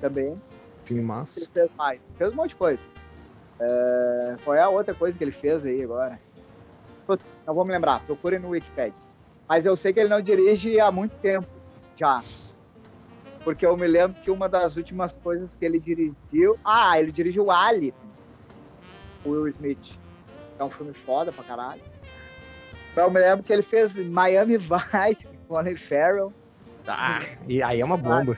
também. 0.00 0.40
Filme 0.84 1.02
massa. 1.02 1.40
Ele 1.40 1.48
fez 1.52 1.70
mais. 1.76 2.00
Fez 2.16 2.32
um 2.32 2.36
monte 2.36 2.50
de 2.50 2.56
coisa. 2.56 2.80
É, 3.60 4.36
qual 4.44 4.56
é 4.56 4.60
a 4.60 4.68
outra 4.68 4.94
coisa 4.94 5.16
que 5.16 5.24
ele 5.24 5.32
fez 5.32 5.64
aí 5.64 5.82
agora? 5.82 6.20
Não 7.46 7.54
vou 7.54 7.64
me 7.64 7.72
lembrar, 7.72 8.00
procure 8.06 8.38
no 8.38 8.50
Wikipedia. 8.50 8.94
Mas 9.48 9.66
eu 9.66 9.76
sei 9.76 9.92
que 9.92 10.00
ele 10.00 10.08
não 10.08 10.20
dirige 10.20 10.80
há 10.80 10.90
muito 10.90 11.18
tempo 11.18 11.46
já. 11.94 12.22
Porque 13.42 13.64
eu 13.64 13.76
me 13.76 13.86
lembro 13.86 14.20
que 14.22 14.30
uma 14.30 14.48
das 14.48 14.76
últimas 14.76 15.16
coisas 15.18 15.54
que 15.54 15.64
ele 15.64 15.78
dirigiu. 15.78 16.58
Ah, 16.64 16.98
ele 16.98 17.12
dirigiu 17.12 17.50
Ali. 17.50 17.92
O 19.24 19.30
Will 19.30 19.48
Smith. 19.48 19.98
É 20.58 20.64
um 20.64 20.70
filme 20.70 20.94
foda 20.94 21.30
pra 21.30 21.44
caralho. 21.44 21.82
Então, 22.92 23.04
eu 23.04 23.10
me 23.10 23.20
lembro 23.20 23.44
que 23.44 23.52
ele 23.52 23.62
fez 23.62 23.94
Miami 23.96 24.56
Vice 24.58 25.26
com 25.26 25.36
Colin 25.48 25.76
Farrell. 25.76 26.32
Ah, 26.86 27.20
e 27.46 27.62
aí 27.62 27.80
é 27.80 27.84
uma 27.84 27.96
bomba. 27.96 28.36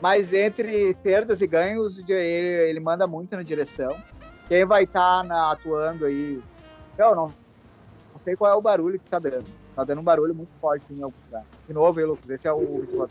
Mas 0.00 0.32
entre 0.32 0.94
perdas 0.94 1.40
e 1.40 1.46
ganhos, 1.46 1.98
ele, 1.98 2.68
ele 2.70 2.80
manda 2.80 3.06
muito 3.06 3.34
na 3.34 3.42
direção. 3.42 3.96
Quem 4.46 4.64
vai 4.64 4.84
estar 4.84 5.26
tá 5.26 5.50
atuando 5.50 6.06
aí. 6.06 6.42
Eu 6.96 7.14
não, 7.14 7.34
não 8.12 8.18
sei 8.18 8.36
qual 8.36 8.50
é 8.50 8.54
o 8.54 8.62
barulho 8.62 8.98
que 8.98 9.10
tá 9.10 9.18
dando. 9.18 9.44
Tá 9.74 9.84
dando 9.84 10.00
um 10.00 10.04
barulho 10.04 10.34
muito 10.34 10.52
forte 10.60 10.84
em 10.90 11.02
algum 11.02 11.16
lugar. 11.26 11.44
De 11.66 11.72
novo 11.72 11.98
aí, 11.98 12.06
Lucas. 12.06 12.30
Esse 12.30 12.48
é 12.48 12.52
o 12.52 12.80
ventilador. 12.80 13.10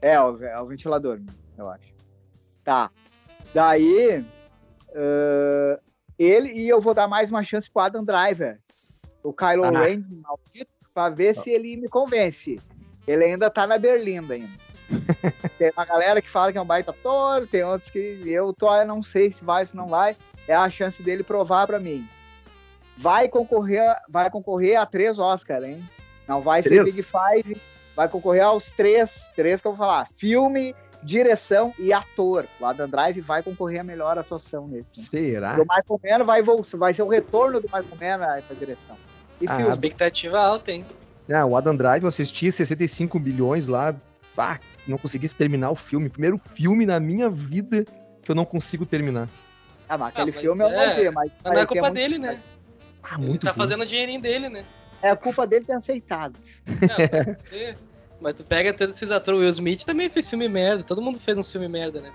É, 0.00 0.20
o, 0.20 0.44
é 0.44 0.60
o 0.60 0.66
ventilador, 0.66 1.20
eu 1.56 1.68
acho. 1.68 1.92
Tá. 2.64 2.90
Daí. 3.54 4.24
Uh, 4.90 5.80
ele 6.18 6.52
e 6.52 6.68
eu 6.68 6.80
vou 6.80 6.94
dar 6.94 7.06
mais 7.06 7.30
uma 7.30 7.44
chance 7.44 7.70
pro 7.70 7.82
Adam 7.82 8.04
Driver. 8.04 8.58
O 9.22 9.32
Kylo 9.32 9.64
ah. 9.64 9.70
Ren, 9.70 10.04
maldito 10.22 10.77
para 10.98 11.14
ver 11.14 11.36
se 11.36 11.48
ele 11.48 11.76
me 11.76 11.88
convence. 11.88 12.60
Ele 13.06 13.24
ainda 13.24 13.48
tá 13.48 13.68
na 13.68 13.78
Berlinda 13.78 14.34
ainda. 14.34 14.50
tem 15.56 15.70
uma 15.76 15.84
galera 15.84 16.20
que 16.20 16.28
fala 16.28 16.50
que 16.50 16.58
é 16.58 16.60
um 16.60 16.66
baita 16.66 16.90
ator, 16.90 17.46
tem 17.46 17.62
outros 17.62 17.88
que 17.88 18.24
eu 18.26 18.52
tô, 18.52 18.74
eu 18.74 18.84
não 18.84 19.00
sei 19.00 19.30
se 19.30 19.44
vai, 19.44 19.64
se 19.64 19.76
não 19.76 19.86
vai. 19.86 20.16
É 20.48 20.56
a 20.56 20.68
chance 20.68 21.00
dele 21.00 21.22
provar 21.22 21.68
para 21.68 21.78
mim. 21.78 22.04
Vai 22.96 23.28
concorrer, 23.28 23.94
vai 24.08 24.28
concorrer 24.28 24.76
a 24.76 24.84
três 24.84 25.20
Oscars, 25.20 25.64
hein? 25.64 25.88
Não 26.26 26.40
vai 26.40 26.64
três? 26.64 26.84
ser 26.84 26.96
Big 26.96 27.02
Five, 27.06 27.62
vai 27.94 28.08
concorrer 28.08 28.42
aos 28.42 28.72
três, 28.72 29.12
três 29.36 29.60
que 29.60 29.68
eu 29.68 29.72
vou 29.74 29.78
falar. 29.78 30.08
Filme, 30.16 30.74
direção 31.00 31.72
e 31.78 31.92
ator. 31.92 32.44
O 32.58 32.66
Adam 32.66 32.88
Drive 32.88 33.20
vai 33.20 33.40
concorrer 33.40 33.82
a 33.82 33.84
melhor 33.84 34.18
atuação 34.18 34.66
nesse. 34.66 35.06
Será? 35.06 35.52
O 35.52 35.60
Michael 35.60 36.18
Mann 36.18 36.26
vai, 36.26 36.42
vai 36.42 36.92
ser 36.92 37.02
o 37.02 37.08
retorno 37.08 37.60
do 37.60 37.68
Michael 37.68 38.18
Mann 38.18 38.28
a 38.28 38.38
essa 38.38 38.52
direção. 38.52 38.96
E 39.40 39.46
ah, 39.48 39.68
expectativa 39.68 40.38
alta, 40.38 40.72
hein? 40.72 40.84
Ah, 41.32 41.44
o 41.44 41.56
Adam 41.56 41.76
Drive, 41.76 42.02
eu 42.02 42.08
assisti 42.08 42.50
65 42.50 43.18
bilhões 43.18 43.66
lá. 43.66 43.94
Ah, 44.36 44.58
não 44.86 44.98
consegui 44.98 45.28
terminar 45.28 45.70
o 45.70 45.76
filme. 45.76 46.08
Primeiro 46.08 46.38
filme 46.38 46.86
na 46.86 47.00
minha 47.00 47.28
vida 47.28 47.84
que 48.22 48.30
eu 48.30 48.34
não 48.34 48.44
consigo 48.44 48.86
terminar. 48.86 49.28
Ah, 49.88 49.98
mas 49.98 50.08
aquele 50.08 50.30
ah, 50.30 50.34
mas 50.34 50.40
filme 50.42 50.62
é... 50.62 50.66
eu 50.66 50.70
não 50.70 50.96
vi, 50.96 51.10
mas. 51.10 51.32
Mas 51.42 51.52
não 51.52 51.60
é 51.60 51.66
culpa 51.66 51.86
é 51.88 51.90
dele, 51.90 52.18
né? 52.18 52.40
Ah, 53.02 53.18
muito 53.18 53.46
Ele 53.46 53.52
tá 53.52 53.54
fazendo 53.54 53.82
o 53.82 53.86
dinheirinho 53.86 54.20
dele, 54.20 54.48
né? 54.48 54.64
É 55.02 55.10
a 55.10 55.16
culpa 55.16 55.46
dele 55.46 55.64
ter 55.64 55.74
aceitado. 55.74 56.38
É, 57.52 57.74
mas 58.20 58.36
tu 58.36 58.44
pega 58.44 58.72
todos 58.72 58.96
esses 58.96 59.10
atores. 59.10 59.38
O 59.38 59.42
Will 59.42 59.50
Smith 59.50 59.84
também 59.84 60.10
fez 60.10 60.28
filme 60.28 60.48
merda. 60.48 60.82
Todo 60.82 61.00
mundo 61.00 61.18
fez 61.18 61.38
um 61.38 61.42
filme 61.44 61.68
merda, 61.68 62.00
né? 62.00 62.12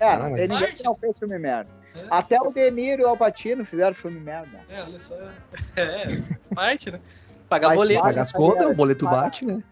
É, 0.00 0.12
ah, 0.12 0.28
mas... 0.30 0.48
ninguém 0.48 0.74
não 0.84 0.94
fez 0.94 1.18
filme 1.18 1.38
merda. 1.38 1.70
É. 1.96 2.06
Até 2.10 2.40
o 2.40 2.50
Deniro 2.50 3.02
e 3.02 3.04
o 3.04 3.08
Alpatino 3.08 3.64
fizeram 3.64 3.94
filme 3.94 4.20
merda. 4.20 4.60
É, 4.68 4.82
olha 4.82 4.98
só. 4.98 5.16
É, 5.76 6.06
parte, 6.54 6.90
né? 6.90 7.00
Pagar 7.48 7.68
mas 7.68 7.76
boleto. 7.76 8.02
Pagar 8.02 8.22
as 8.22 8.32
contas, 8.32 8.66
o 8.66 8.74
boleto 8.74 9.04
bate, 9.04 9.44
né? 9.44 9.62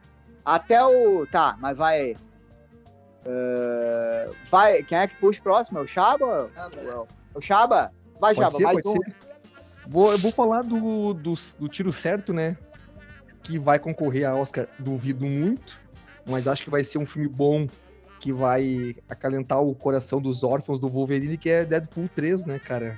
Até 0.45 0.85
o. 0.85 1.27
Tá, 1.27 1.57
mas 1.59 1.77
vai. 1.77 2.17
Uh, 3.27 4.35
vai. 4.51 4.83
Quem 4.83 4.99
é 4.99 5.09
que 5.09 5.17
puxa 5.17 5.41
o 5.41 5.43
próximo? 5.43 5.79
É 5.79 5.83
o 5.83 5.87
Chaba? 5.87 6.51
Ah, 6.57 6.71
é 6.77 7.39
o 7.39 7.41
Chaba? 7.41 7.93
Vai, 8.21 8.35
pode 8.35 8.41
Chaba, 8.41 8.57
ser, 8.57 8.63
mais 8.65 8.87
um. 8.87 8.93
Ser. 8.93 9.15
Vou, 9.87 10.13
eu 10.13 10.19
vou 10.19 10.33
falar 10.33 10.63
do, 10.63 11.15
do, 11.15 11.35
do 11.59 11.69
tiro 11.69 11.93
certo, 11.93 12.33
né? 12.33 12.57
Que 13.43 13.59
vai 13.59 13.79
concorrer 13.79 14.29
a 14.29 14.35
Oscar, 14.35 14.67
duvido 14.79 15.27
muito. 15.27 15.79
Mas 16.27 16.49
acho 16.49 16.65
que 16.65 16.71
vai 16.71 16.83
ser 16.83 16.99
um 16.99 17.07
filme 17.07 17.29
bom 17.29 17.67
que 18.21 18.33
vai 18.33 18.97
acalentar 19.09 19.61
o 19.61 19.75
coração 19.75 20.21
dos 20.21 20.43
órfãos 20.43 20.81
do 20.81 20.89
Wolverine, 20.89 21.37
que 21.37 21.51
é 21.51 21.65
Deadpool 21.65 22.09
3, 22.15 22.45
né, 22.47 22.59
cara? 22.59 22.97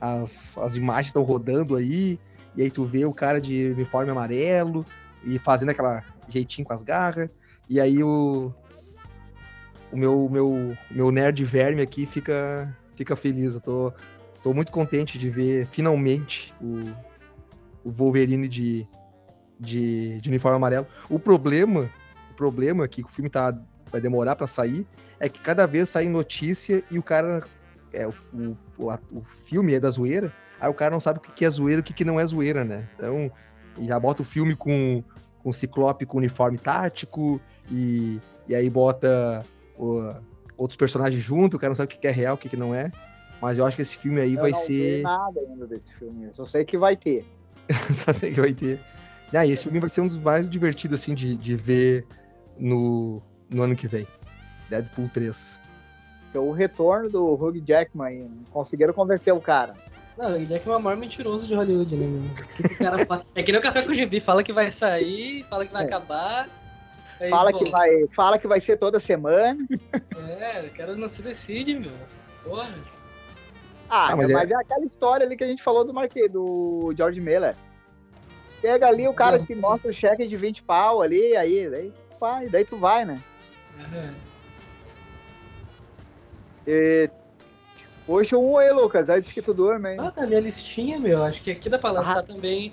As, 0.00 0.56
as 0.58 0.76
imagens 0.76 1.08
estão 1.08 1.22
rodando 1.22 1.74
aí, 1.74 2.18
e 2.54 2.62
aí 2.62 2.70
tu 2.70 2.84
vê 2.84 3.04
o 3.04 3.12
cara 3.12 3.40
de 3.40 3.70
uniforme 3.72 4.10
amarelo 4.10 4.84
e 5.24 5.38
fazendo 5.38 5.70
aquela 5.70 6.04
jeitinho 6.28 6.66
com 6.66 6.72
as 6.72 6.82
garras, 6.82 7.28
e 7.68 7.80
aí 7.80 8.02
o, 8.02 8.52
o 9.92 9.96
meu, 9.96 10.28
meu, 10.30 10.76
meu 10.90 11.10
nerd 11.10 11.44
verme 11.44 11.82
aqui 11.82 12.06
fica, 12.06 12.74
fica 12.96 13.16
feliz. 13.16 13.54
Eu 13.54 13.60
tô, 13.60 13.92
tô 14.42 14.54
muito 14.54 14.72
contente 14.72 15.18
de 15.18 15.28
ver 15.28 15.66
finalmente 15.66 16.54
o, 16.60 16.82
o 17.84 17.90
Wolverine 17.90 18.48
de, 18.48 18.86
de, 19.58 20.20
de 20.20 20.28
uniforme 20.28 20.56
amarelo. 20.56 20.86
O 21.10 21.18
problema, 21.18 21.90
o 22.30 22.34
problema 22.34 22.84
é 22.84 22.88
que 22.88 23.02
o 23.02 23.08
filme 23.08 23.28
tá 23.28 23.56
vai 23.90 24.00
demorar 24.00 24.36
para 24.36 24.46
sair, 24.46 24.86
é 25.20 25.28
que 25.28 25.40
cada 25.40 25.66
vez 25.66 25.88
sai 25.88 26.08
notícia 26.08 26.82
e 26.90 26.98
o 26.98 27.02
cara. 27.02 27.42
É, 27.92 28.06
o, 28.06 28.12
o, 28.34 28.56
o, 28.78 28.92
o 28.92 29.24
filme 29.44 29.74
é 29.74 29.80
da 29.80 29.90
zoeira, 29.90 30.32
aí 30.60 30.68
o 30.68 30.74
cara 30.74 30.90
não 30.90 31.00
sabe 31.00 31.18
o 31.18 31.22
que 31.22 31.44
é 31.44 31.50
zoeira 31.50 31.80
e 31.80 31.82
o 31.82 31.84
que 31.84 32.04
não 32.04 32.20
é 32.20 32.26
zoeira, 32.26 32.64
né? 32.64 32.88
Então, 32.94 33.30
já 33.80 33.98
bota 33.98 34.22
o 34.22 34.24
filme 34.24 34.54
com, 34.54 35.02
com 35.42 35.52
ciclope 35.52 36.04
com 36.04 36.18
uniforme 36.18 36.58
tático, 36.58 37.40
e, 37.70 38.20
e 38.46 38.54
aí 38.54 38.68
bota 38.68 39.42
o, 39.78 40.14
outros 40.56 40.76
personagens 40.76 41.22
junto, 41.22 41.56
o 41.56 41.60
cara 41.60 41.70
não 41.70 41.74
sabe 41.74 41.94
o 41.94 41.98
que 41.98 42.06
é 42.06 42.10
real, 42.10 42.34
o 42.34 42.38
que 42.38 42.56
não 42.56 42.74
é. 42.74 42.90
Mas 43.40 43.56
eu 43.56 43.64
acho 43.64 43.76
que 43.76 43.82
esse 43.82 43.96
filme 43.96 44.20
aí 44.20 44.34
eu 44.34 44.40
vai 44.40 44.52
ser. 44.52 44.98
Eu 44.98 45.02
não 45.04 45.10
nada 45.10 45.40
ainda 45.40 45.66
desse 45.66 45.94
filme, 45.94 46.24
eu 46.24 46.34
só 46.34 46.44
sei 46.44 46.64
que 46.64 46.76
vai 46.76 46.96
ter. 46.96 47.24
só 47.90 48.12
sei 48.12 48.32
que 48.32 48.40
vai 48.40 48.52
ter. 48.52 48.80
Ah, 49.32 49.46
e 49.46 49.52
esse 49.52 49.62
filme 49.62 49.78
vai 49.78 49.88
ser 49.88 50.00
um 50.00 50.08
dos 50.08 50.18
mais 50.18 50.48
divertidos, 50.48 51.00
assim, 51.00 51.14
de, 51.14 51.36
de 51.36 51.54
ver 51.54 52.06
no, 52.58 53.22
no 53.50 53.62
ano 53.62 53.76
que 53.76 53.86
vem. 53.88 54.06
Deadpool 54.68 55.10
3. 55.12 55.60
É 56.34 56.38
o 56.38 56.50
retorno 56.52 57.08
do 57.08 57.34
Hugh 57.34 57.62
Jackman 57.66 58.06
aí. 58.06 58.30
Conseguiram 58.50 58.92
convencer 58.92 59.32
o 59.32 59.40
cara. 59.40 59.74
Não, 60.16 60.34
é 60.34 60.58
que 60.58 60.68
é 60.68 60.76
o 60.76 60.82
maior 60.82 60.96
mentiroso 60.96 61.46
de 61.46 61.54
Hollywood, 61.54 61.94
né, 61.96 62.06
meu? 62.06 62.44
Que 62.56 62.68
que 62.68 62.74
o 62.74 62.78
cara 62.78 62.98
fala? 63.06 63.24
É 63.34 63.42
que 63.42 63.52
nem 63.52 63.60
o 63.60 63.62
Café 63.62 63.82
com 63.82 63.90
o 63.90 63.94
Gibi, 63.94 64.20
fala 64.20 64.42
que 64.42 64.52
vai 64.52 64.70
sair, 64.70 65.44
fala 65.44 65.64
que 65.64 65.72
vai 65.72 65.84
É. 65.84 65.86
acabar. 65.86 66.48
aí, 67.20 67.30
Fala 67.30 67.52
pô, 67.52 67.58
que, 67.58 67.70
vai, 67.70 68.06
fala 68.14 68.38
que 68.38 68.46
vai 68.48 68.60
ser 68.60 68.76
toda 68.76 68.98
semana. 69.00 69.64
É, 70.40 70.60
o 70.66 70.70
cara 70.76 70.96
não 70.96 71.08
se 71.08 71.22
decide, 71.22 71.78
meu. 71.78 71.92
Porra. 72.44 72.68
Ah, 73.88 74.10
Ah, 74.12 74.16
mas, 74.16 74.30
mas 74.30 74.50
é... 74.50 74.54
aquela 74.56 74.84
história 74.84 75.24
ali 75.24 75.36
que 75.36 75.44
a 75.44 75.48
gente 75.48 75.62
falou 75.62 75.84
do 75.84 75.94
Marquês, 75.94 76.30
do 76.30 76.92
George 76.96 77.20
Miller. 77.20 77.54
Chega 78.60 78.88
ali, 78.88 79.06
o 79.06 79.14
cara 79.14 79.38
te 79.38 79.54
mostra 79.54 79.88
o 79.90 79.94
cheque 79.94 80.26
de 80.26 80.36
20 80.36 80.64
pau 80.64 81.00
ali, 81.00 81.36
aí, 81.36 81.70
daí 81.70 81.92
vai, 82.20 82.48
daí 82.48 82.64
tu 82.64 82.76
vai, 82.76 83.04
né? 83.04 83.20
É. 83.94 84.10
E... 86.66 87.10
Puxa 88.06 88.38
um 88.38 88.56
aí, 88.56 88.72
Lucas, 88.72 89.08
antes 89.10 89.30
que 89.30 89.42
tu 89.42 89.52
durma, 89.52 89.92
hein? 89.92 89.98
Ah, 90.00 90.10
tá 90.10 90.26
minha 90.26 90.40
listinha, 90.40 90.98
meu. 90.98 91.22
Acho 91.22 91.42
que 91.42 91.50
aqui 91.50 91.68
dá 91.68 91.78
pra 91.78 91.90
lançar 91.90 92.22
também. 92.22 92.72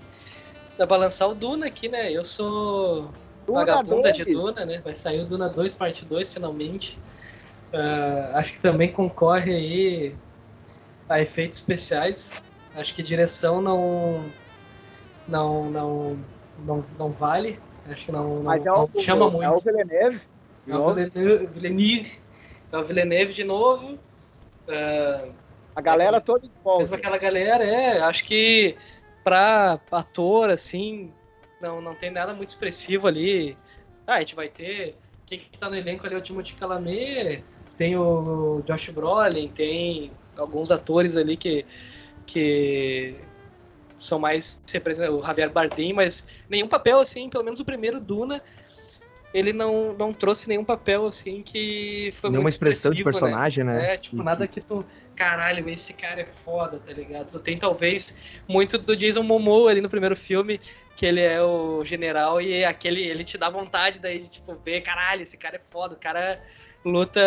Dá 0.78 0.88
pra 0.88 0.96
lançar 0.96 1.28
o 1.28 1.36
Duna 1.36 1.68
aqui, 1.68 1.90
né? 1.90 2.10
Eu 2.10 2.24
sou 2.24 3.10
Duna 3.46 3.60
vagabunda 3.60 4.14
2. 4.14 4.16
de 4.16 4.26
Duna, 4.26 4.66
né? 4.66 4.82
Vai 4.82 4.96
sair 4.96 5.20
o 5.22 5.26
Duna 5.26 5.50
2, 5.50 5.74
parte 5.74 6.06
2, 6.06 6.34
finalmente. 6.34 6.98
Ah, 7.74 8.32
acho 8.36 8.54
que 8.54 8.60
também 8.60 8.92
concorre 8.92 9.54
aí 9.54 10.16
a 11.10 11.20
efeitos 11.20 11.58
especiais. 11.58 12.34
Acho 12.74 12.96
que 12.96 13.04
direção 13.04 13.62
não. 13.62 14.24
Não. 15.28 15.70
Não. 15.70 16.18
Não, 16.66 16.86
não 16.98 17.10
vale. 17.10 17.60
Acho 17.90 18.06
que 18.06 18.12
não, 18.14 18.36
não, 18.36 18.44
Mas 18.44 18.66
é 18.66 18.70
não 18.70 18.90
o, 18.94 19.02
chama 19.02 19.26
é 19.26 19.28
o 19.28 19.32
muito. 19.32 19.64
Villeneuve. 19.64 20.22
É 20.68 20.76
o. 20.76 20.94
Villeneuve, 20.94 21.48
Villeneuve. 21.48 22.20
É 22.72 22.78
o 22.78 22.84
Villeneuve 22.86 23.34
de 23.34 23.44
novo. 23.44 24.00
Ah, 24.68 25.28
A 25.76 25.82
galera 25.82 26.20
toda 26.22 26.48
de 26.48 26.52
volta. 26.64 26.82
mesmo 26.82 26.96
aquela 26.96 27.18
galera, 27.18 27.64
é, 27.64 28.00
acho 28.02 28.24
que 28.26 28.76
pra 29.24 29.80
ator, 29.92 30.50
assim, 30.50 31.12
não, 31.62 31.82
não 31.82 31.96
tem 31.96 32.12
nada 32.12 32.34
muito 32.34 32.50
expressivo 32.50 33.08
ali. 33.08 33.56
Ah, 34.08 34.16
a 34.16 34.20
gente 34.20 34.36
vai 34.36 34.48
ter. 34.50 34.96
Quem 35.26 35.40
que 35.40 35.58
tá 35.58 35.70
no 35.70 35.76
elenco 35.76 36.06
ali 36.06 36.14
é 36.16 36.18
o 36.18 36.22
Timothy 36.22 36.56
Chalamet, 36.60 37.44
tem 37.78 37.98
o 37.98 38.62
Josh 38.64 38.90
Brolin, 38.90 39.48
tem 39.50 40.12
alguns 40.38 40.72
atores 40.72 41.18
ali 41.18 41.36
que, 41.36 41.66
que 42.28 43.16
são 43.98 44.20
mais 44.20 44.62
o 45.12 45.24
Javier 45.24 45.50
Bardem, 45.50 45.94
mas 45.94 46.28
nenhum 46.48 46.68
papel, 46.68 47.00
assim, 47.00 47.28
pelo 47.28 47.44
menos 47.44 47.60
o 47.60 47.66
primeiro 47.66 48.00
Duna, 48.00 48.42
ele 49.36 49.52
não, 49.52 49.94
não 49.94 50.14
trouxe 50.14 50.48
nenhum 50.48 50.64
papel, 50.64 51.06
assim, 51.06 51.44
que 51.44 52.10
foi 52.14 52.30
Nenhuma 52.30 52.44
muito 52.44 52.54
expressão 52.54 52.92
de 52.94 53.04
né? 53.04 53.12
personagem, 53.12 53.64
né? 53.66 53.94
É, 53.94 53.98
tipo, 53.98 54.16
Que- 54.16 54.24
nada 54.24 54.48
que 54.48 54.62
tu. 54.62 54.86
Caralho, 55.14 55.68
esse 55.70 55.94
cara 55.94 56.22
é 56.22 56.26
foda, 56.26 56.80
tá 56.80 56.92
ligado? 56.94 57.30
Só 57.30 57.40
tem 57.40 57.58
talvez 57.58 58.18
muito 58.48 58.78
do 58.78 58.96
Jason 58.96 59.24
Momoa 59.24 59.72
ali 59.72 59.82
no 59.82 59.90
primeiro 59.90 60.16
filme, 60.16 60.60
que 60.98 61.06
ele 61.06 61.22
é 61.22 61.42
o 61.42 61.84
general 61.86 62.42
e 62.42 62.64
aquele. 62.66 63.02
Ele 63.02 63.24
te 63.24 63.38
dá 63.38 63.50
vontade 63.50 64.00
daí 64.00 64.20
de, 64.20 64.30
tipo, 64.30 64.56
ver, 64.56 64.82
caralho, 64.82 65.22
esse 65.24 65.38
cara 65.38 65.58
é 65.58 65.60
foda, 65.60 65.96
o 65.96 66.00
cara 66.00 66.42
luta 66.84 67.20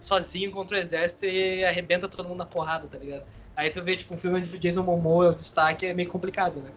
sozinho 0.00 0.50
contra 0.50 0.76
o 0.76 0.80
exército 0.80 1.26
e 1.26 1.64
arrebenta 1.64 2.08
todo 2.08 2.26
mundo 2.26 2.38
na 2.38 2.46
porrada, 2.46 2.86
tá 2.88 2.98
ligado? 2.98 3.24
Aí 3.56 3.68
tu 3.70 3.82
vê, 3.82 3.96
tipo, 3.96 4.14
um 4.14 4.18
filme 4.18 4.40
de 4.40 4.58
Jason 4.58 4.82
Momoa, 4.82 5.30
o 5.30 5.34
destaque 5.34 5.86
é 5.86 5.92
meio 5.94 6.08
complicado, 6.08 6.60
né? 6.60 6.70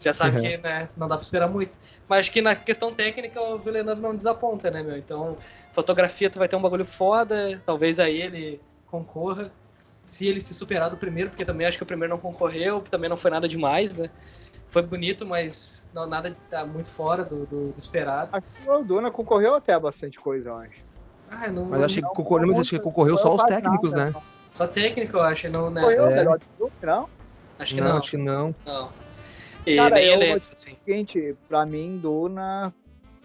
Já 0.00 0.12
sabe 0.14 0.36
Uhum. 0.36 0.42
que 0.42 0.56
né, 0.56 0.88
não 0.96 1.06
dá 1.06 1.16
pra 1.16 1.22
esperar 1.22 1.48
muito. 1.48 1.76
Mas 2.08 2.20
acho 2.20 2.32
que 2.32 2.40
na 2.40 2.56
questão 2.56 2.92
técnica 2.92 3.40
o 3.40 3.58
Villeneuve 3.58 4.00
não 4.00 4.16
desaponta, 4.16 4.70
né, 4.70 4.82
meu? 4.82 4.96
Então, 4.96 5.36
fotografia 5.72 6.30
tu 6.30 6.38
vai 6.38 6.48
ter 6.48 6.56
um 6.56 6.62
bagulho 6.62 6.84
foda, 6.86 7.60
talvez 7.66 7.98
aí 8.00 8.20
ele 8.20 8.60
concorra. 8.86 9.50
Se 10.04 10.26
ele 10.26 10.40
se 10.40 10.54
superar 10.54 10.88
do 10.90 10.96
primeiro, 10.96 11.30
porque 11.30 11.44
também 11.44 11.66
acho 11.66 11.76
que 11.76 11.82
o 11.82 11.86
primeiro 11.86 12.12
não 12.14 12.20
concorreu, 12.20 12.80
também 12.80 13.08
não 13.10 13.16
foi 13.16 13.30
nada 13.30 13.46
demais, 13.46 13.94
né? 13.94 14.08
Foi 14.68 14.82
bonito, 14.82 15.26
mas 15.26 15.88
não, 15.92 16.06
nada 16.06 16.34
tá 16.48 16.64
muito 16.64 16.90
fora 16.90 17.22
do, 17.24 17.44
do- 17.46 17.72
do 17.72 17.78
esperado. 17.78 18.30
Acho 18.32 18.46
que 18.62 18.70
o 18.70 18.82
Duna 18.82 19.10
concorreu 19.10 19.54
até 19.54 19.74
a 19.74 19.78
bastante 19.80 20.18
coisa, 20.18 20.48
eu 20.50 20.56
acho. 20.56 20.84
Ah, 21.30 21.46
não, 21.48 21.66
Mas 21.66 21.82
acho 21.82 21.94
que 21.96 22.02
concorreu, 22.02 22.48
mas 22.48 22.58
acho 22.58 22.70
que 22.70 22.80
concorreu 22.80 23.18
só 23.18 23.34
os 23.36 23.44
técnicos, 23.44 23.92
nada, 23.92 24.06
né? 24.06 24.10
não. 24.14 24.22
Só 24.52 24.66
técnico, 24.66 25.16
eu 25.16 25.22
acho, 25.22 25.48
não, 25.48 25.70
né? 25.70 25.80
Concorreu, 25.82 26.06
É. 26.06 26.14
melhor 26.16 26.38
de 26.38 26.46
tudo, 26.58 26.72
não? 26.82 27.08
Acho 27.58 27.74
que 27.74 27.80
não, 27.80 27.88
não. 27.90 27.96
acho 27.98 28.10
que 28.10 28.16
não. 28.16 28.54
Não. 28.66 28.92
E 29.66 29.76
Cara, 29.76 30.02
eu 30.02 30.18
vou- 30.18 30.42
assim. 30.50 30.76
Seguinte, 30.84 31.36
pra 31.48 31.66
mim, 31.66 31.98
Duna 31.98 32.72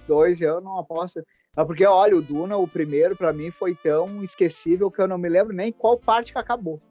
2 0.07 0.41
eu 0.41 0.59
não 0.61 0.77
aposto. 0.77 1.25
É 1.57 1.63
porque, 1.63 1.85
olha, 1.85 2.17
o 2.17 2.21
Duna, 2.21 2.57
o 2.57 2.67
primeiro, 2.67 3.15
pra 3.15 3.31
mim, 3.31 3.49
foi 3.49 3.73
tão 3.75 4.21
esquecível 4.23 4.91
que 4.91 5.01
eu 5.01 5.07
não 5.07 5.17
me 5.17 5.29
lembro 5.29 5.53
nem 5.55 5.71
qual 5.71 5.97
parte 5.97 6.33
que 6.33 6.37
acabou. 6.37 6.81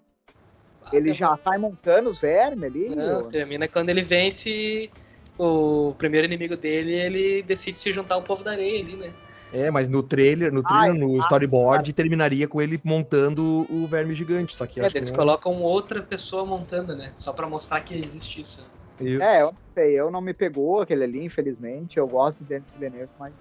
Ele 0.93 1.11
Ah, 1.11 1.15
já 1.15 1.37
sai 1.37 1.59
montando 1.59 2.09
os 2.09 2.19
vermes 2.19 2.65
ali. 2.65 2.89
Não, 2.95 3.19
ou- 3.23 3.25
termina 3.25 3.69
quando 3.69 3.91
ele 3.91 4.03
vence 4.03 4.91
o 5.39 5.95
primeiro 5.99 6.27
inimigo 6.27 6.57
dele, 6.57 6.93
ele 6.95 7.43
decide 7.43 7.77
se 7.77 7.93
juntar 7.93 8.15
ao 8.15 8.23
povo 8.23 8.43
da 8.45 8.53
areia 8.53 8.81
ali, 8.81 8.97
né? 8.97 9.13
É, 9.53 9.71
mas 9.71 9.89
no 9.89 10.03
trailer, 10.03 10.53
no 10.53 10.63
Ai, 10.65 10.89
trailer, 10.91 10.95
no 11.09 11.19
storyboard, 11.21 11.93
terminaria 11.93 12.49
com 12.49 12.61
ele 12.61 12.81
montando 12.83 13.67
o 13.71 13.87
verme 13.87 14.15
gigante. 14.15 14.55
Só 14.55 14.67
que 14.67 14.81
É, 14.81 14.87
acho 14.87 14.97
eles 14.97 15.11
que 15.11 15.17
colocam 15.17 15.61
outra 15.63 16.03
pessoa 16.03 16.45
montando, 16.45 16.97
né? 16.97 17.13
Só 17.15 17.33
pra 17.33 17.47
mostrar 17.49 17.81
que 17.83 17.95
existe 17.95 18.41
isso. 18.41 18.65
Isso. 19.01 19.23
É, 19.23 19.43
eu 19.43 19.47
não 19.47 19.57
sei, 19.75 19.93
eu 20.01 20.11
não 20.11 20.21
me 20.21 20.33
pegou 20.35 20.81
aquele 20.81 21.05
ali, 21.05 21.25
infelizmente. 21.25 21.99
Eu 21.99 22.07
gosto 22.07 22.39
de 22.41 22.45
Denis 22.45 22.71
Villeneuve, 22.73 23.11
mas 23.19 23.33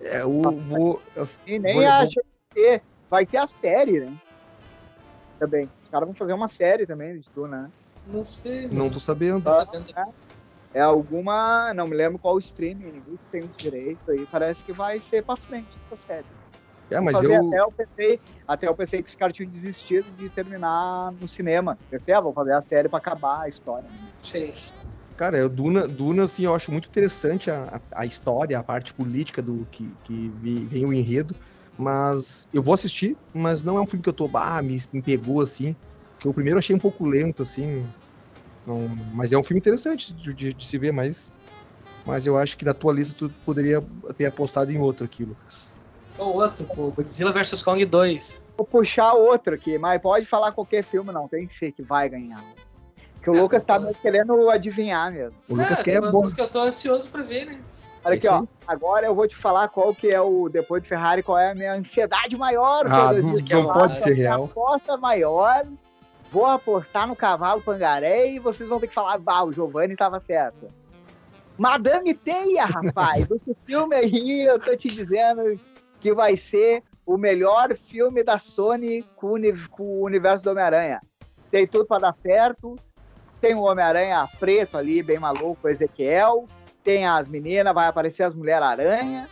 É, 0.00 0.24
o, 0.24 0.42
vou, 0.42 1.02
e 1.46 1.58
nem 1.58 1.74
Vou- 1.74 1.82
vou- 1.82 1.90
acho 1.92 2.14
que 2.14 2.22
ter- 2.54 2.82
vai 3.10 3.26
ter 3.26 3.38
a 3.38 3.46
série, 3.46 4.00
né? 4.00 4.14
Também. 5.38 5.68
Os 5.84 5.90
caras 5.90 6.06
vão 6.06 6.14
fazer 6.14 6.32
uma 6.32 6.48
série 6.48 6.86
também 6.86 7.18
de 7.18 7.28
Duna, 7.34 7.62
né? 7.62 7.70
Não 8.06 8.24
sei. 8.24 8.68
não 8.68 8.88
tô 8.90 8.98
sabendo. 9.00 9.42
sabendo. 9.42 9.86
É 10.74 10.80
alguma. 10.80 11.72
Não 11.74 11.86
me 11.86 11.94
lembro 11.96 12.18
qual 12.18 12.38
streaming, 12.38 12.84
ninguém 12.92 13.18
tem 13.30 13.40
os 13.40 13.56
direitos 13.56 14.06
aí. 14.08 14.26
Parece 14.30 14.64
que 14.64 14.72
vai 14.72 14.98
ser 15.00 15.22
pra 15.24 15.36
frente 15.36 15.68
essa 15.86 15.96
série. 15.96 16.26
É, 16.90 17.00
mas 17.00 17.22
eu, 17.22 17.34
até 17.34 17.60
eu 17.60 17.72
pensei, 17.72 18.20
até 18.46 18.68
eu 18.68 18.74
pensei 18.74 19.02
que 19.02 19.10
os 19.10 19.16
caras 19.16 19.34
tinham 19.34 19.50
desistido 19.50 20.10
de 20.12 20.30
terminar 20.30 21.12
no 21.12 21.28
cinema. 21.28 21.78
Pensei, 21.90 22.14
ah, 22.14 22.20
vou 22.20 22.32
fazer 22.32 22.52
a 22.52 22.62
série 22.62 22.88
pra 22.88 22.98
acabar 22.98 23.42
a 23.42 23.48
história. 23.48 23.88
Sim. 24.22 24.52
Cara, 25.16 25.36
eu, 25.36 25.48
Duna, 25.48 25.86
Duna, 25.86 26.22
assim, 26.22 26.44
eu 26.44 26.54
acho 26.54 26.70
muito 26.70 26.88
interessante 26.88 27.50
a, 27.50 27.80
a 27.92 28.06
história, 28.06 28.58
a 28.58 28.62
parte 28.62 28.94
política 28.94 29.42
do 29.42 29.66
que, 29.66 29.92
que 30.04 30.28
vem 30.30 30.86
o 30.86 30.92
enredo. 30.92 31.34
Mas 31.76 32.48
eu 32.52 32.62
vou 32.62 32.74
assistir, 32.74 33.16
mas 33.34 33.62
não 33.62 33.76
é 33.76 33.80
um 33.80 33.86
filme 33.86 34.02
que 34.02 34.08
eu 34.08 34.12
tô, 34.12 34.28
ah, 34.34 34.62
me, 34.62 34.78
me 34.92 35.02
pegou, 35.02 35.40
assim. 35.40 35.76
Porque 36.14 36.28
o 36.28 36.34
primeiro 36.34 36.56
eu 36.56 36.60
achei 36.60 36.74
um 36.74 36.78
pouco 36.78 37.04
lento, 37.04 37.42
assim. 37.42 37.84
Não, 38.66 38.88
mas 39.14 39.32
é 39.32 39.38
um 39.38 39.44
filme 39.44 39.60
interessante 39.60 40.12
de, 40.12 40.34
de- 40.34 40.52
de 40.54 40.64
se 40.66 40.76
ver, 40.78 40.92
mas, 40.92 41.30
mas 42.04 42.26
eu 42.26 42.36
acho 42.36 42.56
que 42.56 42.64
na 42.64 42.74
tua 42.74 42.92
lista 42.92 43.14
tu 43.16 43.30
poderia 43.44 43.80
ter 44.16 44.26
apostado 44.26 44.72
em 44.72 44.78
outro 44.78 45.04
aqui, 45.04 45.24
Lucas. 45.24 45.67
O 46.18 46.24
outro, 46.24 46.64
pô, 46.66 46.90
Godzilla 46.90 47.32
vs 47.32 47.62
Kong 47.62 47.84
2. 47.84 48.40
Vou 48.56 48.66
puxar 48.66 49.12
outro 49.14 49.54
aqui, 49.54 49.78
mas 49.78 50.00
pode 50.02 50.26
falar 50.26 50.50
qualquer 50.52 50.82
filme, 50.82 51.12
não. 51.12 51.28
Tem 51.28 51.46
que 51.46 51.54
ser 51.54 51.70
que 51.72 51.82
vai 51.82 52.08
ganhar. 52.08 52.42
Que 53.22 53.30
o 53.30 53.36
É, 53.36 53.40
Lucas 53.40 53.64
tá 53.64 53.80
querendo 54.02 54.50
adivinhar 54.50 55.12
mesmo. 55.12 55.34
O 55.48 55.54
Lucas 55.54 55.78
Ah, 55.78 55.82
quer 55.82 56.00
uma 56.00 56.10
bom. 56.10 56.22
que 56.22 56.40
eu 56.40 56.48
tô 56.48 56.60
ansioso 56.60 57.08
pra 57.08 57.22
ver, 57.22 57.46
né? 57.46 57.60
Olha 58.04 58.14
É 58.14 58.16
aqui, 58.16 58.28
ó. 58.28 58.44
Agora 58.66 59.06
eu 59.06 59.14
vou 59.14 59.28
te 59.28 59.36
falar 59.36 59.68
qual 59.68 59.94
que 59.94 60.08
é 60.08 60.20
o. 60.20 60.48
Depois 60.48 60.82
do 60.82 60.88
Ferrari, 60.88 61.22
qual 61.22 61.38
é 61.38 61.50
a 61.50 61.54
minha 61.54 61.72
ansiedade 61.74 62.36
maior. 62.36 62.84
Ah, 62.86 63.12
não, 63.12 63.12
2024. 63.12 63.62
não 63.68 63.72
pode 63.74 63.98
ser 63.98 64.10
A 64.10 64.14
minha 64.14 64.28
real. 64.28 64.44
aposta 64.44 64.96
maior. 64.96 65.66
Vou 66.32 66.46
apostar 66.46 67.06
no 67.08 67.16
cavalo 67.16 67.60
pangaré 67.62 68.28
e 68.30 68.38
vocês 68.38 68.68
vão 68.68 68.78
ter 68.80 68.86
que 68.88 68.94
falar, 68.94 69.20
ah, 69.26 69.44
o 69.44 69.52
Giovanni 69.52 69.96
tava 69.96 70.20
certo. 70.20 70.66
Madame 71.56 72.12
Teia, 72.14 72.64
rapaz. 72.66 73.26
Esse 73.32 73.56
filme 73.66 73.94
aí, 73.96 74.42
eu 74.46 74.58
tô 74.60 74.76
te 74.76 74.88
dizendo 74.88 75.58
que 76.00 76.12
vai 76.12 76.36
ser 76.36 76.82
o 77.04 77.16
melhor 77.16 77.74
filme 77.74 78.22
da 78.22 78.38
Sony 78.38 79.02
com 79.16 79.34
com 79.70 79.82
o 79.82 80.04
universo 80.04 80.44
do 80.44 80.50
Homem-Aranha. 80.50 81.00
Tem 81.50 81.66
tudo 81.66 81.86
pra 81.86 81.98
dar 81.98 82.14
certo. 82.14 82.76
Tem 83.40 83.54
o 83.54 83.62
Homem-Aranha 83.62 84.28
preto 84.38 84.76
ali, 84.76 85.02
bem 85.02 85.18
maluco, 85.18 85.66
o 85.66 85.70
Ezequiel. 85.70 86.46
Tem 86.84 87.06
as 87.06 87.28
meninas, 87.28 87.74
vai 87.74 87.86
aparecer 87.86 88.24
as 88.24 88.34
Mulher-Aranha, 88.34 89.28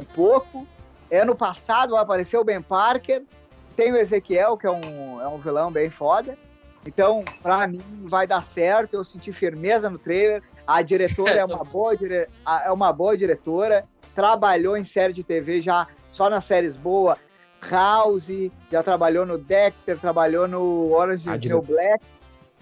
um 0.00 0.04
pouco. 0.04 0.66
Ano 1.10 1.34
passado 1.34 1.92
vai 1.92 2.02
aparecer 2.02 2.36
o 2.36 2.44
Ben 2.44 2.62
Parker. 2.62 3.22
Tem 3.76 3.92
o 3.92 3.96
Ezequiel, 3.96 4.56
que 4.56 4.66
é 4.66 4.70
um, 4.70 5.20
é 5.20 5.28
um 5.28 5.38
vilão 5.38 5.70
bem 5.70 5.90
foda. 5.90 6.36
Então, 6.86 7.24
pra 7.42 7.66
mim, 7.66 7.80
vai 8.04 8.26
dar 8.26 8.42
certo. 8.42 8.94
Eu 8.94 9.04
senti 9.04 9.32
firmeza 9.32 9.90
no 9.90 9.98
trailer. 9.98 10.42
A 10.66 10.82
diretora 10.82 11.32
é 11.32 11.44
uma 11.44 11.64
boa, 11.64 11.96
dire... 11.96 12.28
é 12.64 12.70
uma 12.70 12.92
boa 12.92 13.16
diretora. 13.16 13.84
Trabalhou 14.14 14.76
em 14.76 14.84
série 14.84 15.12
de 15.12 15.22
TV 15.22 15.60
já, 15.60 15.86
só 16.12 16.28
nas 16.30 16.44
séries 16.44 16.76
boas. 16.76 17.18
House, 17.70 18.28
já 18.70 18.82
trabalhou 18.82 19.26
no 19.26 19.36
Dexter, 19.36 19.98
trabalhou 19.98 20.48
no 20.48 20.92
Orange 20.92 21.28
A 21.28 21.36
is 21.36 21.42
the 21.42 21.48
dire- 21.48 21.54
New 21.54 21.62
Black. 21.62 22.04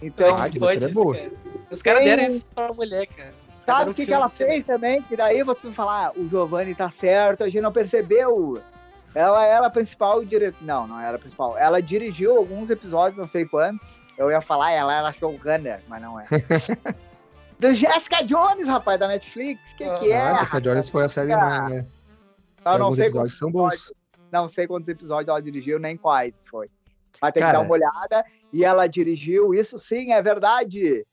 Então, 0.03 0.35
Ah, 0.35 0.49
Pode 0.59 0.85
é 0.85 0.93
cara. 0.93 1.31
Os 1.71 1.83
caras 1.83 2.05
deram 2.05 2.23
isso 2.25 2.51
pra 2.55 2.73
mulher, 2.73 3.07
cara. 3.07 3.33
Os 3.59 3.65
Sabe 3.65 3.91
o 3.91 3.95
que, 3.95 4.07
que 4.07 4.13
ela 4.13 4.29
fez 4.29 4.65
também? 4.65 5.03
Que 5.03 5.17
daí 5.17 5.43
vocês 5.43 5.63
vão 5.65 5.73
falar, 5.73 6.07
ah, 6.07 6.13
o 6.17 6.29
Giovanni 6.29 6.75
tá 6.75 6.91
certo, 6.91 7.45
a 7.45 7.49
gente 7.49 7.61
não 7.61 7.73
percebeu. 7.73 8.61
Ela 9.15 9.45
era 9.45 9.67
a 9.67 9.71
principal 9.71 10.25
diretora. 10.25 10.65
Não, 10.65 10.87
não 10.87 11.01
era 11.01 11.17
a 11.17 11.19
principal. 11.19 11.57
Ela 11.59 11.83
dirigiu 11.83 12.37
alguns 12.37 12.71
episódios, 12.71 13.19
não 13.19 13.27
sei 13.27 13.45
quantos. 13.45 14.01
Eu 14.17 14.31
ia 14.31 14.41
falar 14.41 14.73
ela 14.73 14.95
era 14.95 15.13
showrunner, 15.13 15.81
mas 15.89 16.03
não 16.03 16.19
é. 16.19 16.27
Do 17.59 17.75
Jessica 17.75 18.23
Jones, 18.23 18.67
rapaz, 18.67 19.01
da 19.01 19.09
Netflix. 19.09 19.73
O 19.73 19.77
que, 19.77 19.91
que 19.99 20.13
é? 20.13 20.21
Ah, 20.21 20.39
Jessica 20.39 20.61
Jones 20.61 20.89
foi 20.89 21.05
a 21.05 21.09
série, 21.09 21.35
né? 21.35 21.61
né? 21.69 21.87
Eu 22.75 22.79
não 22.79 22.93
sei, 22.93 23.07
episódios 23.07 23.33
quantos 23.33 23.39
são 23.39 23.51
bons. 23.51 23.75
episódios, 23.75 23.97
não 24.33 24.49
sei 24.49 24.67
quantos 24.67 24.89
episódios 24.89 25.29
ela 25.29 25.43
dirigiu, 25.43 25.79
nem 25.79 25.97
quais 25.97 26.35
foi. 26.51 26.71
Vai 27.21 27.33
ter 27.33 27.45
que 27.45 27.53
dar 27.53 27.61
uma 27.61 27.73
olhada. 27.73 28.25
E 28.53 28.65
ela 28.65 28.87
dirigiu, 28.87 29.55
isso 29.55 29.79
sim, 29.79 30.13
é 30.13 30.23
verdade. 30.23 31.05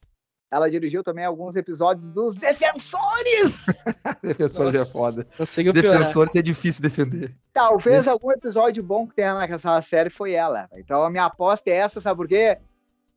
Ela 0.50 0.70
dirigiu 0.70 1.02
também 1.02 1.24
alguns 1.24 1.56
episódios 1.56 2.08
dos 2.08 2.34
Defensores. 2.34 3.66
Defensores 4.22 4.74
é 4.74 4.78
Nossa, 4.78 4.92
foda. 4.92 5.26
Conseguiu 5.36 5.72
piorar. 5.72 5.98
Defensores 5.98 6.36
é 6.36 6.42
difícil 6.42 6.82
defender. 6.82 7.34
Talvez 7.52 8.06
algum 8.06 8.30
episódio 8.30 8.82
bom 8.82 9.06
que 9.06 9.16
tenha 9.16 9.34
naquela 9.34 9.82
série 9.82 10.08
foi 10.08 10.32
ela. 10.32 10.68
Então 10.76 11.02
a 11.02 11.10
minha 11.10 11.24
aposta 11.24 11.68
é 11.68 11.74
essa, 11.74 12.00
sabe 12.00 12.16
por 12.16 12.28
quê? 12.28 12.58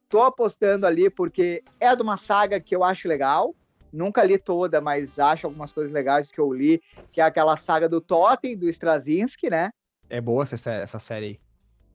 Tô 0.09 0.23
apostando 0.23 0.87
ali 0.87 1.07
porque 1.07 1.63
é 1.79 1.95
de 1.95 2.01
uma 2.01 2.17
saga 2.17 2.59
que 2.59 2.75
eu 2.75 2.83
acho 2.83 3.07
legal. 3.07 3.55
Nunca 3.91 4.23
li 4.23 4.37
toda, 4.37 4.79
mas 4.79 5.17
acho 5.17 5.47
algumas 5.47 5.73
coisas 5.73 5.91
legais 5.91 6.31
que 6.31 6.39
eu 6.39 6.51
li, 6.53 6.81
que 7.11 7.21
é 7.21 7.23
aquela 7.23 7.57
saga 7.57 7.89
do 7.89 7.99
Totem, 7.99 8.57
do 8.57 8.69
Straczynski, 8.69 9.49
né? 9.49 9.71
É 10.09 10.21
boa 10.21 10.43
essa, 10.43 10.71
essa 10.71 10.99
série 10.99 11.25
aí. 11.25 11.39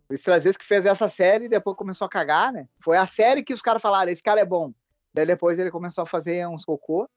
O 0.09 0.15
Straczynski 0.15 0.65
fez 0.65 0.85
essa 0.85 1.09
série 1.09 1.47
e 1.47 1.49
depois 1.49 1.77
começou 1.77 2.07
a 2.07 2.11
cagar, 2.11 2.53
né? 2.53 2.67
Foi 2.83 2.97
a 2.97 3.07
série 3.07 3.43
que 3.43 3.55
os 3.55 3.63
caras 3.63 3.81
falaram, 3.81 4.11
esse 4.11 4.23
cara 4.23 4.41
é 4.41 4.45
bom. 4.45 4.73
Daí 5.13 5.25
depois 5.25 5.59
ele 5.59 5.71
começou 5.71 6.03
a 6.03 6.07
fazer 6.07 6.47
uns 6.47 6.65
cocô. 6.65 7.09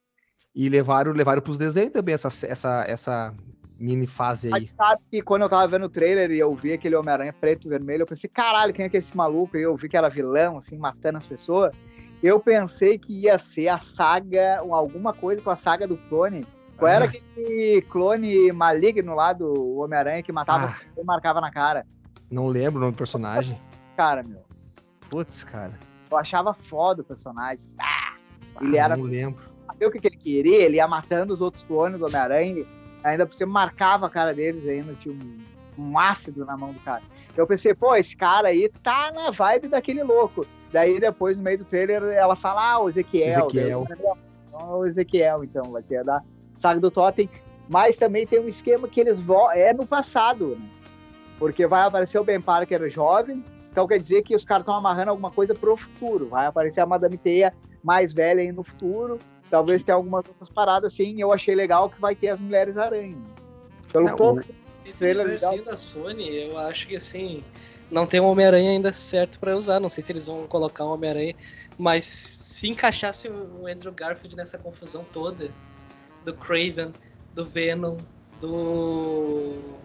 E 0.55 0.69
levaram, 0.69 1.11
levaram 1.11 1.41
pros 1.41 1.57
desenhos 1.57 1.91
também 1.91 2.15
essa, 2.15 2.29
essa, 2.47 2.85
essa 2.87 3.35
mini 3.77 4.07
fase 4.07 4.47
aí. 4.47 4.61
Mas 4.61 4.71
sabe 4.73 5.01
que 5.09 5.21
quando 5.21 5.43
eu 5.43 5.49
tava 5.49 5.67
vendo 5.67 5.85
o 5.85 5.89
trailer 5.89 6.31
e 6.31 6.39
eu 6.39 6.53
vi 6.55 6.73
aquele 6.73 6.95
Homem-Aranha 6.95 7.33
preto 7.33 7.67
e 7.67 7.69
vermelho, 7.69 8.03
eu 8.03 8.07
pensei, 8.07 8.29
caralho, 8.29 8.73
quem 8.73 8.85
é 8.85 8.89
que 8.89 8.97
é 8.97 8.99
esse 8.99 9.15
maluco? 9.15 9.57
E 9.57 9.61
eu 9.61 9.75
vi 9.75 9.89
que 9.89 9.97
era 9.97 10.09
vilão, 10.09 10.57
assim, 10.57 10.77
matando 10.77 11.17
as 11.17 11.27
pessoas. 11.27 11.75
Eu 12.27 12.41
pensei 12.41 12.97
que 12.97 13.21
ia 13.21 13.37
ser 13.39 13.69
a 13.69 13.79
saga, 13.79 14.61
ou 14.61 14.75
alguma 14.75 15.13
coisa 15.13 15.41
com 15.41 15.49
a 15.49 15.55
saga 15.55 15.87
do 15.87 15.95
clone. 15.95 16.45
Qual 16.75 16.91
era 16.91 17.05
Ah. 17.05 17.07
aquele 17.07 17.81
clone 17.83 18.51
maligno 18.51 19.15
lá 19.15 19.31
do 19.31 19.77
Homem-Aranha 19.79 20.21
que 20.21 20.33
matava 20.33 20.75
Ah. 20.77 20.81
e 20.99 21.03
marcava 21.05 21.39
na 21.39 21.49
cara? 21.49 21.85
Não 22.29 22.47
lembro 22.47 22.79
o 22.79 22.81
nome 22.81 22.91
do 22.91 22.97
personagem. 22.97 23.57
Cara, 23.95 24.23
meu. 24.23 24.41
Putz, 25.09 25.45
cara. 25.45 25.71
Eu 26.11 26.17
achava 26.17 26.53
foda 26.53 27.01
o 27.01 27.05
personagem. 27.05 27.65
Ah, 27.79 28.13
Ah, 28.57 28.63
Ele 28.63 28.75
era- 28.77 28.97
Não 28.97 29.05
lembro. 29.05 29.41
saber 29.67 29.85
o 29.85 29.91
que, 29.91 29.99
que 29.99 30.07
ele 30.07 30.17
queria, 30.17 30.57
ele 30.63 30.77
ia 30.77 30.87
matando 30.87 31.31
os 31.33 31.39
outros 31.41 31.63
clones 31.63 31.97
do 31.99 32.07
Homem-Aranha, 32.07 32.65
ainda 33.05 33.25
por 33.25 33.35
cima 33.35 33.51
marcava 33.53 34.07
a 34.07 34.09
cara 34.09 34.33
deles 34.33 34.67
ainda, 34.67 34.93
tinha 34.95 35.13
um, 35.15 35.37
um 35.77 35.97
ácido 35.99 36.43
na 36.43 36.57
mão 36.57 36.73
do 36.73 36.79
cara. 36.81 37.03
Eu 37.37 37.45
pensei, 37.47 37.73
pô, 37.73 37.95
esse 37.95 38.17
cara 38.17 38.47
aí 38.49 38.67
tá 38.83 39.11
na 39.13 39.29
vibe 39.31 39.67
daquele 39.69 40.01
louco. 40.03 40.45
Daí 40.71 40.99
depois, 40.99 41.37
no 41.37 41.43
meio 41.43 41.59
do 41.59 41.65
trailer, 41.65 42.03
ela 42.03 42.35
fala, 42.35 42.71
ah, 42.71 42.79
o 42.79 42.89
Ezequiel. 42.89 43.27
Ezequiel. 43.27 43.85
Daí 43.87 43.97
Então, 44.47 44.59
é 44.59 44.75
o 44.75 44.85
Ezequiel, 44.85 45.43
então, 45.43 45.63
vai 45.71 45.83
ter 45.83 45.97
a 45.97 46.03
da 46.03 46.23
saga 46.57 46.79
do 46.79 46.91
Totem. 46.91 47.29
Mas 47.69 47.97
também 47.97 48.25
tem 48.25 48.39
um 48.39 48.47
esquema 48.47 48.87
que 48.87 48.99
eles 48.99 49.19
vão. 49.19 49.51
É 49.51 49.73
no 49.73 49.85
passado, 49.85 50.57
né? 50.59 50.69
Porque 51.37 51.67
vai 51.67 51.81
aparecer 51.85 52.17
o 52.19 52.23
Ben 52.23 52.41
Parker 52.41 52.89
jovem, 52.89 53.43
então 53.71 53.87
quer 53.87 53.99
dizer 53.99 54.23
que 54.23 54.35
os 54.35 54.43
caras 54.43 54.63
estão 54.63 54.73
amarrando 54.73 55.11
alguma 55.11 55.29
coisa 55.29 55.53
pro 55.53 55.77
futuro. 55.77 56.29
Vai 56.29 56.47
aparecer 56.47 56.79
a 56.79 56.85
Madame 56.85 57.17
Teia 57.17 57.53
mais 57.83 58.11
velha 58.11 58.41
aí 58.41 58.51
no 58.51 58.63
futuro. 58.63 59.19
Talvez 59.49 59.83
tenha 59.83 59.95
algumas 59.95 60.27
outras 60.27 60.49
paradas 60.49 60.93
assim. 60.93 61.21
Eu 61.21 61.31
achei 61.31 61.53
legal 61.53 61.89
que 61.89 62.01
vai 62.01 62.15
ter 62.15 62.29
as 62.29 62.39
Mulheres 62.39 62.75
Aranha. 62.75 63.17
Pelo 63.93 64.05
Não, 64.05 64.15
pouco. 64.15 64.41
Esse 64.83 64.99
Trailer 64.99 65.25
universinho 65.25 65.63
da 65.63 65.75
Sony, 65.75 66.49
eu 66.49 66.57
acho 66.57 66.87
que 66.87 66.95
assim, 66.95 67.43
não 67.89 68.05
tem 68.05 68.19
um 68.19 68.25
Homem-Aranha 68.25 68.71
ainda 68.71 68.91
certo 68.91 69.39
pra 69.39 69.55
usar. 69.57 69.79
Não 69.79 69.89
sei 69.89 70.03
se 70.03 70.11
eles 70.11 70.25
vão 70.25 70.47
colocar 70.47 70.85
um 70.85 70.89
Homem-Aranha, 70.89 71.35
mas 71.77 72.05
se 72.05 72.67
encaixasse 72.67 73.29
o 73.29 73.67
Andrew 73.67 73.91
Garfield 73.93 74.35
nessa 74.35 74.57
confusão 74.57 75.05
toda 75.11 75.49
do 76.23 76.33
Craven, 76.33 76.93
do 77.33 77.45
Venom, 77.45 77.97
do. 78.39 79.79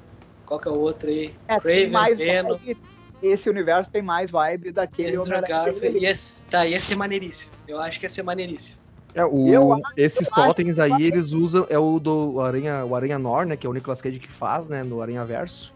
Qual 0.46 0.58
que 0.60 0.68
é 0.68 0.72
o 0.72 0.78
outro 0.78 1.08
aí? 1.08 1.34
É, 1.48 1.60
Craven, 1.60 1.90
mais 1.90 2.18
Venom, 2.18 2.56
vibe, 2.58 2.76
esse 3.22 3.48
universo 3.48 3.90
tem 3.90 4.02
mais 4.02 4.30
vibe 4.30 4.72
daquele 4.72 5.16
Andrew 5.16 5.36
Homem-Aranha. 5.36 5.72
Garfield. 5.72 5.98
Ia, 5.98 6.12
tá, 6.50 6.66
ia 6.66 6.80
ser 6.80 6.96
maneiríssimo. 6.96 7.52
Eu 7.68 7.80
acho 7.80 7.98
que 8.00 8.04
ia 8.06 8.10
ser 8.10 8.22
maneiríssimo. 8.22 8.82
É, 9.14 9.24
o, 9.24 9.74
acho- 9.74 9.82
esses 9.96 10.28
totens 10.28 10.78
aí, 10.78 11.02
eles 11.02 11.32
usam. 11.32 11.66
É 11.68 11.78
o 11.78 12.00
do 12.00 12.40
Aranha, 12.40 12.84
o 12.84 12.96
Aranha 12.96 13.18
Nor, 13.18 13.46
né? 13.46 13.56
Que 13.56 13.66
é 13.66 13.70
o 13.70 13.72
Nicolas 13.72 14.00
Cage 14.00 14.18
que 14.18 14.32
faz, 14.32 14.68
né? 14.68 14.82
No 14.82 15.00
Aranha 15.00 15.24
Verso. 15.24 15.72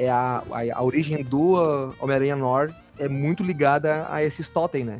É 0.00 0.08
a, 0.08 0.42
a, 0.50 0.78
a 0.78 0.82
origem 0.82 1.22
do 1.22 1.56
uh, 1.56 1.94
Homem-Aranha 2.00 2.34
Nor 2.34 2.74
é 2.98 3.06
muito 3.06 3.42
ligada 3.42 4.06
a 4.10 4.24
esses 4.24 4.48
totem, 4.48 4.82
né? 4.82 4.98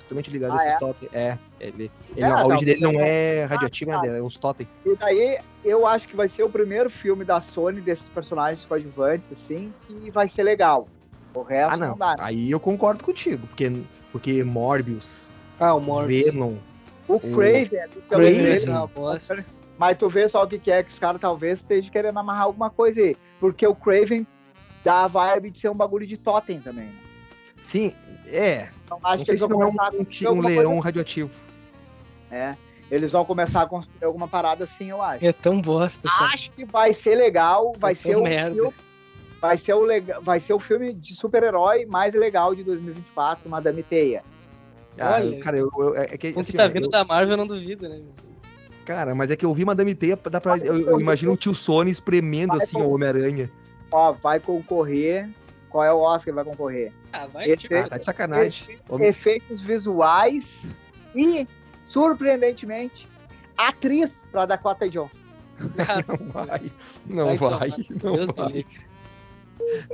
Totalmente 0.00 0.30
ligada 0.30 0.52
a 0.52 0.56
Ah, 0.58 0.60
esses 0.60 0.74
é? 0.74 0.78
totem. 0.78 1.08
É, 1.10 1.38
ele, 1.58 1.90
ele 2.14 2.20
É, 2.20 2.28
não- 2.28 2.36
a 2.36 2.40
não, 2.40 2.46
origem 2.48 2.66
dele 2.66 2.80
não 2.82 2.92
não- 2.92 3.00
é 3.00 3.44
radioativa, 3.44 4.02
né? 4.02 4.18
É 4.18 4.22
uns 4.22 4.36
totem. 4.36 4.68
E 4.84 4.94
daí 4.94 5.38
eu 5.64 5.86
acho 5.86 6.06
que 6.06 6.14
vai 6.14 6.28
ser 6.28 6.42
o 6.42 6.50
primeiro 6.50 6.90
filme 6.90 7.24
da 7.24 7.40
Sony 7.40 7.80
desses 7.80 8.06
personagens 8.10 8.62
coadjuvantes, 8.66 9.32
assim, 9.32 9.72
que 9.86 10.10
vai 10.10 10.28
ser 10.28 10.42
legal. 10.42 10.86
O 11.34 11.40
resto 11.42 11.72
Ah, 11.72 11.76
não, 11.78 11.88
não. 11.88 11.96
dá. 11.96 12.10
né? 12.10 12.16
Aí 12.18 12.50
eu 12.50 12.60
concordo 12.60 13.02
contigo, 13.02 13.46
porque, 13.46 13.72
porque 14.12 14.44
Morbius, 14.44 15.30
Ah, 15.58 15.72
o 15.74 15.80
Morbius. 15.80 16.34
Venom. 16.34 16.56
O 17.08 17.18
Craven, 17.18 17.68
pelo 18.10 18.22
Craven 18.22 18.88
bosta. 18.94 19.46
Mas 19.78 19.96
tu 19.96 20.08
vê 20.10 20.28
só 20.28 20.42
o 20.42 20.46
que 20.46 20.58
que 20.58 20.70
é 20.70 20.82
que 20.82 20.90
os 20.92 20.98
caras 20.98 21.20
talvez 21.20 21.60
estejam 21.60 21.90
querendo 21.90 22.18
amarrar 22.18 22.44
alguma 22.44 22.68
coisa 22.68 23.00
aí. 23.00 23.16
Porque 23.40 23.66
o 23.66 23.74
Craven 23.74 24.26
dá 24.84 25.04
a 25.04 25.08
vibe 25.08 25.50
de 25.50 25.58
ser 25.58 25.68
um 25.70 25.74
bagulho 25.74 26.06
de 26.06 26.16
totem 26.16 26.60
também. 26.60 26.86
Né? 26.86 26.94
Sim, 27.62 27.92
é. 28.26 28.68
Então 28.84 28.98
acho 29.02 29.18
não 29.18 29.18
que 29.18 29.24
sei 29.24 29.32
eles 29.32 29.40
se 29.40 29.48
vão 29.48 29.58
não 29.58 29.66
é 29.66 29.70
um, 29.70 30.32
um, 30.32 30.38
um 30.38 30.40
leão 30.40 30.64
coisa. 30.72 30.84
radioativo. 30.84 31.30
É, 32.30 32.54
eles 32.90 33.12
vão 33.12 33.24
começar 33.24 33.62
a 33.62 33.66
construir 33.66 34.04
alguma 34.04 34.28
parada 34.28 34.64
assim, 34.64 34.90
eu 34.90 35.02
acho. 35.02 35.24
É 35.24 35.32
tão 35.32 35.60
bosta. 35.60 36.08
sabe? 36.08 36.34
Acho 36.34 36.50
que 36.52 36.64
vai 36.64 36.92
ser 36.92 37.14
legal, 37.16 37.72
vai 37.78 37.92
É 37.92 37.94
ser 37.94 38.16
o 38.16 38.22
merda. 38.22 38.54
filme, 38.54 38.72
vai 39.40 39.58
ser 39.58 39.74
o 39.74 39.80
lega- 39.84 40.20
vai 40.20 40.38
ser 40.40 40.52
o 40.54 40.58
filme 40.58 40.92
de 40.94 41.14
super-herói 41.14 41.84
mais 41.86 42.14
legal 42.14 42.54
de 42.54 42.62
2024, 42.64 43.48
Madame 43.50 43.82
Teia. 43.82 44.22
Ah, 44.98 45.14
Olha, 45.16 45.38
cara, 45.40 45.58
eu, 45.58 45.70
eu- 45.78 45.94
é 45.96 46.16
que, 46.16 46.32
Com 46.32 46.38
o 46.38 46.40
assim, 46.40 46.52
que 46.52 46.58
tá 46.58 46.66
vindo 46.68 46.84
eu- 46.86 46.90
da 46.90 47.04
Marvel, 47.04 47.32
eu 47.32 47.36
não 47.36 47.46
duvido, 47.46 47.88
né? 47.88 48.00
Cara, 48.86 49.14
mas 49.14 49.30
é 49.30 49.36
que 49.36 49.44
eu 49.44 49.52
vi 49.52 49.64
Madame 49.64 49.94
Teia, 49.94 50.16
dá 50.30 50.40
pra, 50.40 50.56
eu, 50.58 50.76
eu 50.78 51.00
imagino 51.00 51.32
o 51.32 51.36
tio 51.36 51.54
Sony 51.54 51.90
espremendo 51.90 52.54
Vai, 52.56 52.58
assim 52.64 52.80
o 52.80 52.88
Homem-Aranha. 52.90 53.50
Ó, 53.90 54.12
vai 54.12 54.40
concorrer. 54.40 55.28
Qual 55.68 55.84
é 55.84 55.92
o 55.92 55.98
Oscar 55.98 56.24
que 56.26 56.32
vai 56.32 56.44
concorrer? 56.44 56.92
Ah, 57.12 57.26
vai, 57.26 57.54
tipo, 57.56 57.74
Ah, 57.74 57.88
tá 57.88 57.98
de 57.98 58.04
sacanagem. 58.04 58.78
Homem- 58.88 59.08
Efeitos 59.08 59.62
visuais 59.62 60.64
e, 61.14 61.46
surpreendentemente, 61.86 63.08
atriz 63.58 64.26
pra 64.30 64.46
Dakota 64.46 64.88
Johnson. 64.88 65.20
nossa, 65.58 66.16
Não 66.22 66.46
vai, 66.46 66.70
não 67.06 67.36
Vai 67.36 67.68
não 68.02 68.12
Deus 68.14 68.30
vai, 68.36 68.52
livre. 68.52 68.86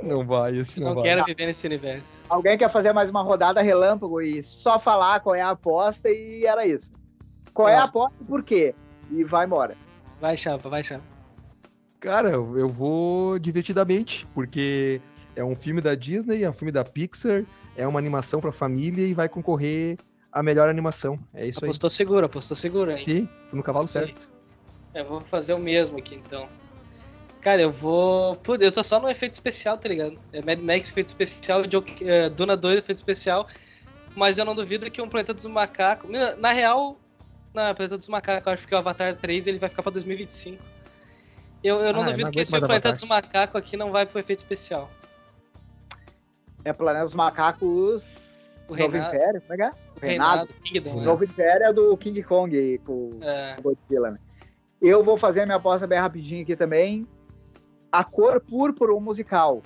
não 0.03 0.25
vai, 0.25 0.57
esse 0.57 0.79
não, 0.79 0.89
Não 0.89 0.95
vai. 0.95 1.03
quero 1.05 1.25
viver 1.25 1.45
nesse 1.47 1.65
universo. 1.65 2.21
Alguém 2.29 2.57
quer 2.57 2.69
fazer 2.69 2.93
mais 2.93 3.09
uma 3.09 3.21
rodada 3.23 3.61
relâmpago 3.61 4.21
e 4.21 4.43
só 4.43 4.77
falar 4.77 5.19
qual 5.21 5.33
é 5.35 5.41
a 5.41 5.49
aposta 5.49 6.09
e 6.09 6.45
era 6.45 6.65
isso. 6.67 6.93
Qual 7.53 7.67
é 7.67 7.75
a 7.75 7.83
aposta 7.83 8.15
e 8.21 8.25
por 8.25 8.43
quê? 8.43 8.73
E 9.13 9.23
vai 9.23 9.45
embora. 9.45 9.77
Vai, 10.19 10.35
chapa, 10.35 10.69
vai, 10.69 10.83
chapa. 10.83 11.03
Cara, 11.99 12.31
eu 12.31 12.67
vou 12.67 13.39
divertidamente, 13.39 14.27
porque 14.33 14.99
é 15.35 15.43
um 15.43 15.55
filme 15.55 15.79
da 15.79 15.95
Disney, 15.95 16.43
é 16.43 16.49
um 16.49 16.53
filme 16.53 16.71
da 16.71 16.83
Pixar, 16.83 17.45
é 17.77 17.87
uma 17.87 17.99
animação 17.99 18.41
pra 18.41 18.51
família 18.51 19.05
e 19.05 19.13
vai 19.13 19.29
concorrer 19.29 19.97
a 20.31 20.43
melhor 20.43 20.67
animação. 20.67 21.17
É 21.33 21.47
isso 21.47 21.63
aí. 21.63 21.69
Apostou 21.69 21.89
seguro, 21.89 22.25
apostou 22.25 22.57
seguro, 22.57 22.91
hein? 22.91 23.03
Sim, 23.03 23.29
fui 23.49 23.57
no 23.57 23.63
cavalo 23.63 23.87
certo. 23.87 24.29
Eu 24.93 25.05
vou 25.05 25.21
fazer 25.21 25.53
o 25.53 25.59
mesmo 25.59 25.97
aqui, 25.97 26.15
então. 26.15 26.47
Cara, 27.41 27.61
eu 27.61 27.71
vou. 27.71 28.35
Putz, 28.37 28.63
eu 28.63 28.71
tô 28.71 28.83
só 28.83 28.99
no 28.99 29.09
efeito 29.09 29.33
especial, 29.33 29.77
tá 29.77 29.89
ligado? 29.89 30.17
É 30.31 30.41
Mad 30.41 30.59
Max 30.59 30.89
efeito 30.89 31.07
especial, 31.07 31.63
Joke- 31.69 32.07
é, 32.07 32.29
Duna 32.29 32.55
2 32.55 32.77
efeito 32.77 32.97
especial. 32.97 33.47
Mas 34.15 34.37
eu 34.37 34.45
não 34.45 34.53
duvido 34.55 34.89
que 34.91 35.01
um 35.01 35.09
Planeta 35.09 35.33
dos 35.33 35.45
Macacos. 35.45 36.09
Na, 36.09 36.35
na 36.35 36.51
real, 36.53 36.97
na 37.53 37.73
Planeta 37.73 37.97
dos 37.97 38.07
Macacos, 38.07 38.47
eu 38.47 38.53
acho 38.53 38.67
que 38.67 38.73
o 38.73 38.77
Avatar 38.77 39.15
3 39.15 39.47
ele 39.47 39.59
vai 39.59 39.69
ficar 39.69 39.83
pra 39.83 39.91
2025. 39.91 40.61
Eu, 41.63 41.77
eu 41.77 41.93
não 41.93 42.01
Ah, 42.01 42.03
eu 42.03 42.11
duvido 42.11 42.23
não 42.25 42.31
que 42.31 42.39
esse 42.39 42.51
Planeta 42.51 42.73
Avatar. 42.89 42.91
dos 42.93 43.03
Macacos 43.03 43.55
aqui 43.55 43.77
não 43.77 43.91
vai 43.91 44.05
pro 44.05 44.19
efeito 44.19 44.39
especial. 44.39 44.89
É 46.65 46.73
Planeta 46.73 47.05
dos 47.05 47.13
Macacos. 47.13 48.05
O 48.67 48.75
Novo 48.77 48.91
Reinado, 48.91 49.15
Império, 49.15 49.41
como 49.41 49.53
é 49.53 49.57
que 49.57 49.61
é? 49.63 49.69
o 49.69 49.99
Reinado, 49.99 50.53
Kingdom, 50.63 50.95
né? 50.95 51.05
Novo 51.05 51.23
Império 51.25 51.65
é 51.67 51.73
do 51.73 51.97
King 51.97 52.23
Kong 52.23 52.57
aí, 52.57 52.77
com 52.79 53.19
É, 53.21 53.55
o 53.59 53.61
Godzilla, 53.61 54.11
né? 54.11 54.17
Eu 54.81 55.03
vou 55.03 55.17
fazer 55.17 55.41
a 55.41 55.45
minha 55.45 55.57
aposta 55.57 55.85
bem 55.85 55.99
rapidinho 55.99 56.43
aqui 56.43 56.55
também. 56.55 57.05
A 57.91 58.03
Cor 58.03 58.39
Púrpura, 58.39 58.93
o 58.93 59.01
musical. 59.01 59.61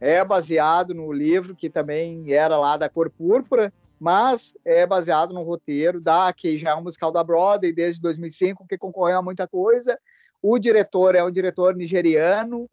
É 0.00 0.24
baseado 0.24 0.94
no 0.94 1.12
livro 1.12 1.54
que 1.56 1.68
também 1.68 2.32
era 2.32 2.56
lá 2.56 2.76
da 2.76 2.88
Cor 2.88 3.10
Púrpura, 3.10 3.72
mas 4.04 4.52
é 4.66 4.86
baseado 4.86 5.32
no 5.32 5.42
roteiro 5.42 5.98
da 5.98 6.30
que 6.30 6.58
já 6.58 6.72
é 6.72 6.74
um 6.74 6.82
musical 6.82 7.10
da 7.10 7.24
Broadway 7.24 7.72
desde 7.72 8.02
2005, 8.02 8.66
que 8.68 8.76
concorreu 8.76 9.16
a 9.16 9.22
muita 9.22 9.48
coisa. 9.48 9.98
O 10.42 10.58
diretor 10.58 11.14
é 11.14 11.24
um 11.24 11.30
diretor 11.30 11.74
nigeriano, 11.74 12.68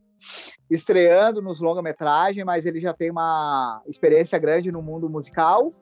estreando 0.69 1.41
nos 1.41 1.61
longa-metragem, 1.61 2.43
mas 2.43 2.65
ele 2.65 2.81
já 2.81 2.93
tem 2.93 3.09
uma 3.09 3.81
experiência 3.87 4.37
grande 4.37 4.73
no 4.73 4.81
mundo 4.81 5.09
musical. 5.09 5.73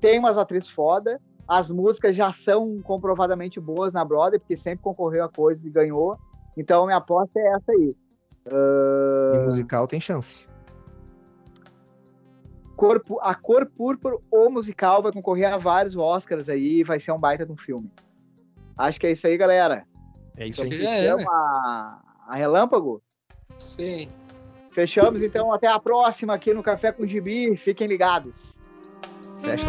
Tem 0.00 0.18
umas 0.18 0.36
atrizes 0.36 0.68
foda. 0.68 1.20
As 1.46 1.70
músicas 1.70 2.16
já 2.16 2.32
são 2.32 2.82
comprovadamente 2.82 3.60
boas 3.60 3.92
na 3.92 4.04
Broadway, 4.04 4.40
porque 4.40 4.56
sempre 4.56 4.82
concorreu 4.82 5.22
a 5.22 5.28
coisas 5.28 5.64
e 5.64 5.70
ganhou. 5.70 6.18
Então, 6.56 6.86
minha 6.86 6.98
aposta 6.98 7.38
é 7.38 7.52
essa 7.52 7.70
aí. 7.70 7.94
Uh... 8.52 9.36
E 9.36 9.46
musical 9.46 9.86
tem 9.86 10.00
chance. 10.00 10.44
Corpo, 12.82 13.20
a 13.22 13.32
Cor 13.32 13.64
Púrpura, 13.64 14.16
o 14.28 14.50
musical, 14.50 15.04
vai 15.04 15.12
concorrer 15.12 15.54
a 15.54 15.56
vários 15.56 15.94
Oscars 15.94 16.48
aí, 16.48 16.82
vai 16.82 16.98
ser 16.98 17.12
um 17.12 17.18
baita 17.18 17.46
de 17.46 17.52
um 17.52 17.56
filme. 17.56 17.88
Acho 18.76 18.98
que 18.98 19.06
é 19.06 19.12
isso 19.12 19.24
aí, 19.24 19.36
galera. 19.36 19.86
É 20.36 20.48
isso 20.48 20.64
aí. 20.64 20.84
É, 20.84 21.08
a, 21.08 22.00
a 22.26 22.34
Relâmpago? 22.34 23.00
Sim. 23.56 24.08
Fechamos, 24.72 25.22
então. 25.22 25.52
Até 25.52 25.68
a 25.68 25.78
próxima 25.78 26.34
aqui 26.34 26.52
no 26.52 26.60
Café 26.60 26.90
com 26.90 27.06
Gibi. 27.06 27.56
Fiquem 27.56 27.86
ligados. 27.86 28.52
Fecha. 29.42 29.68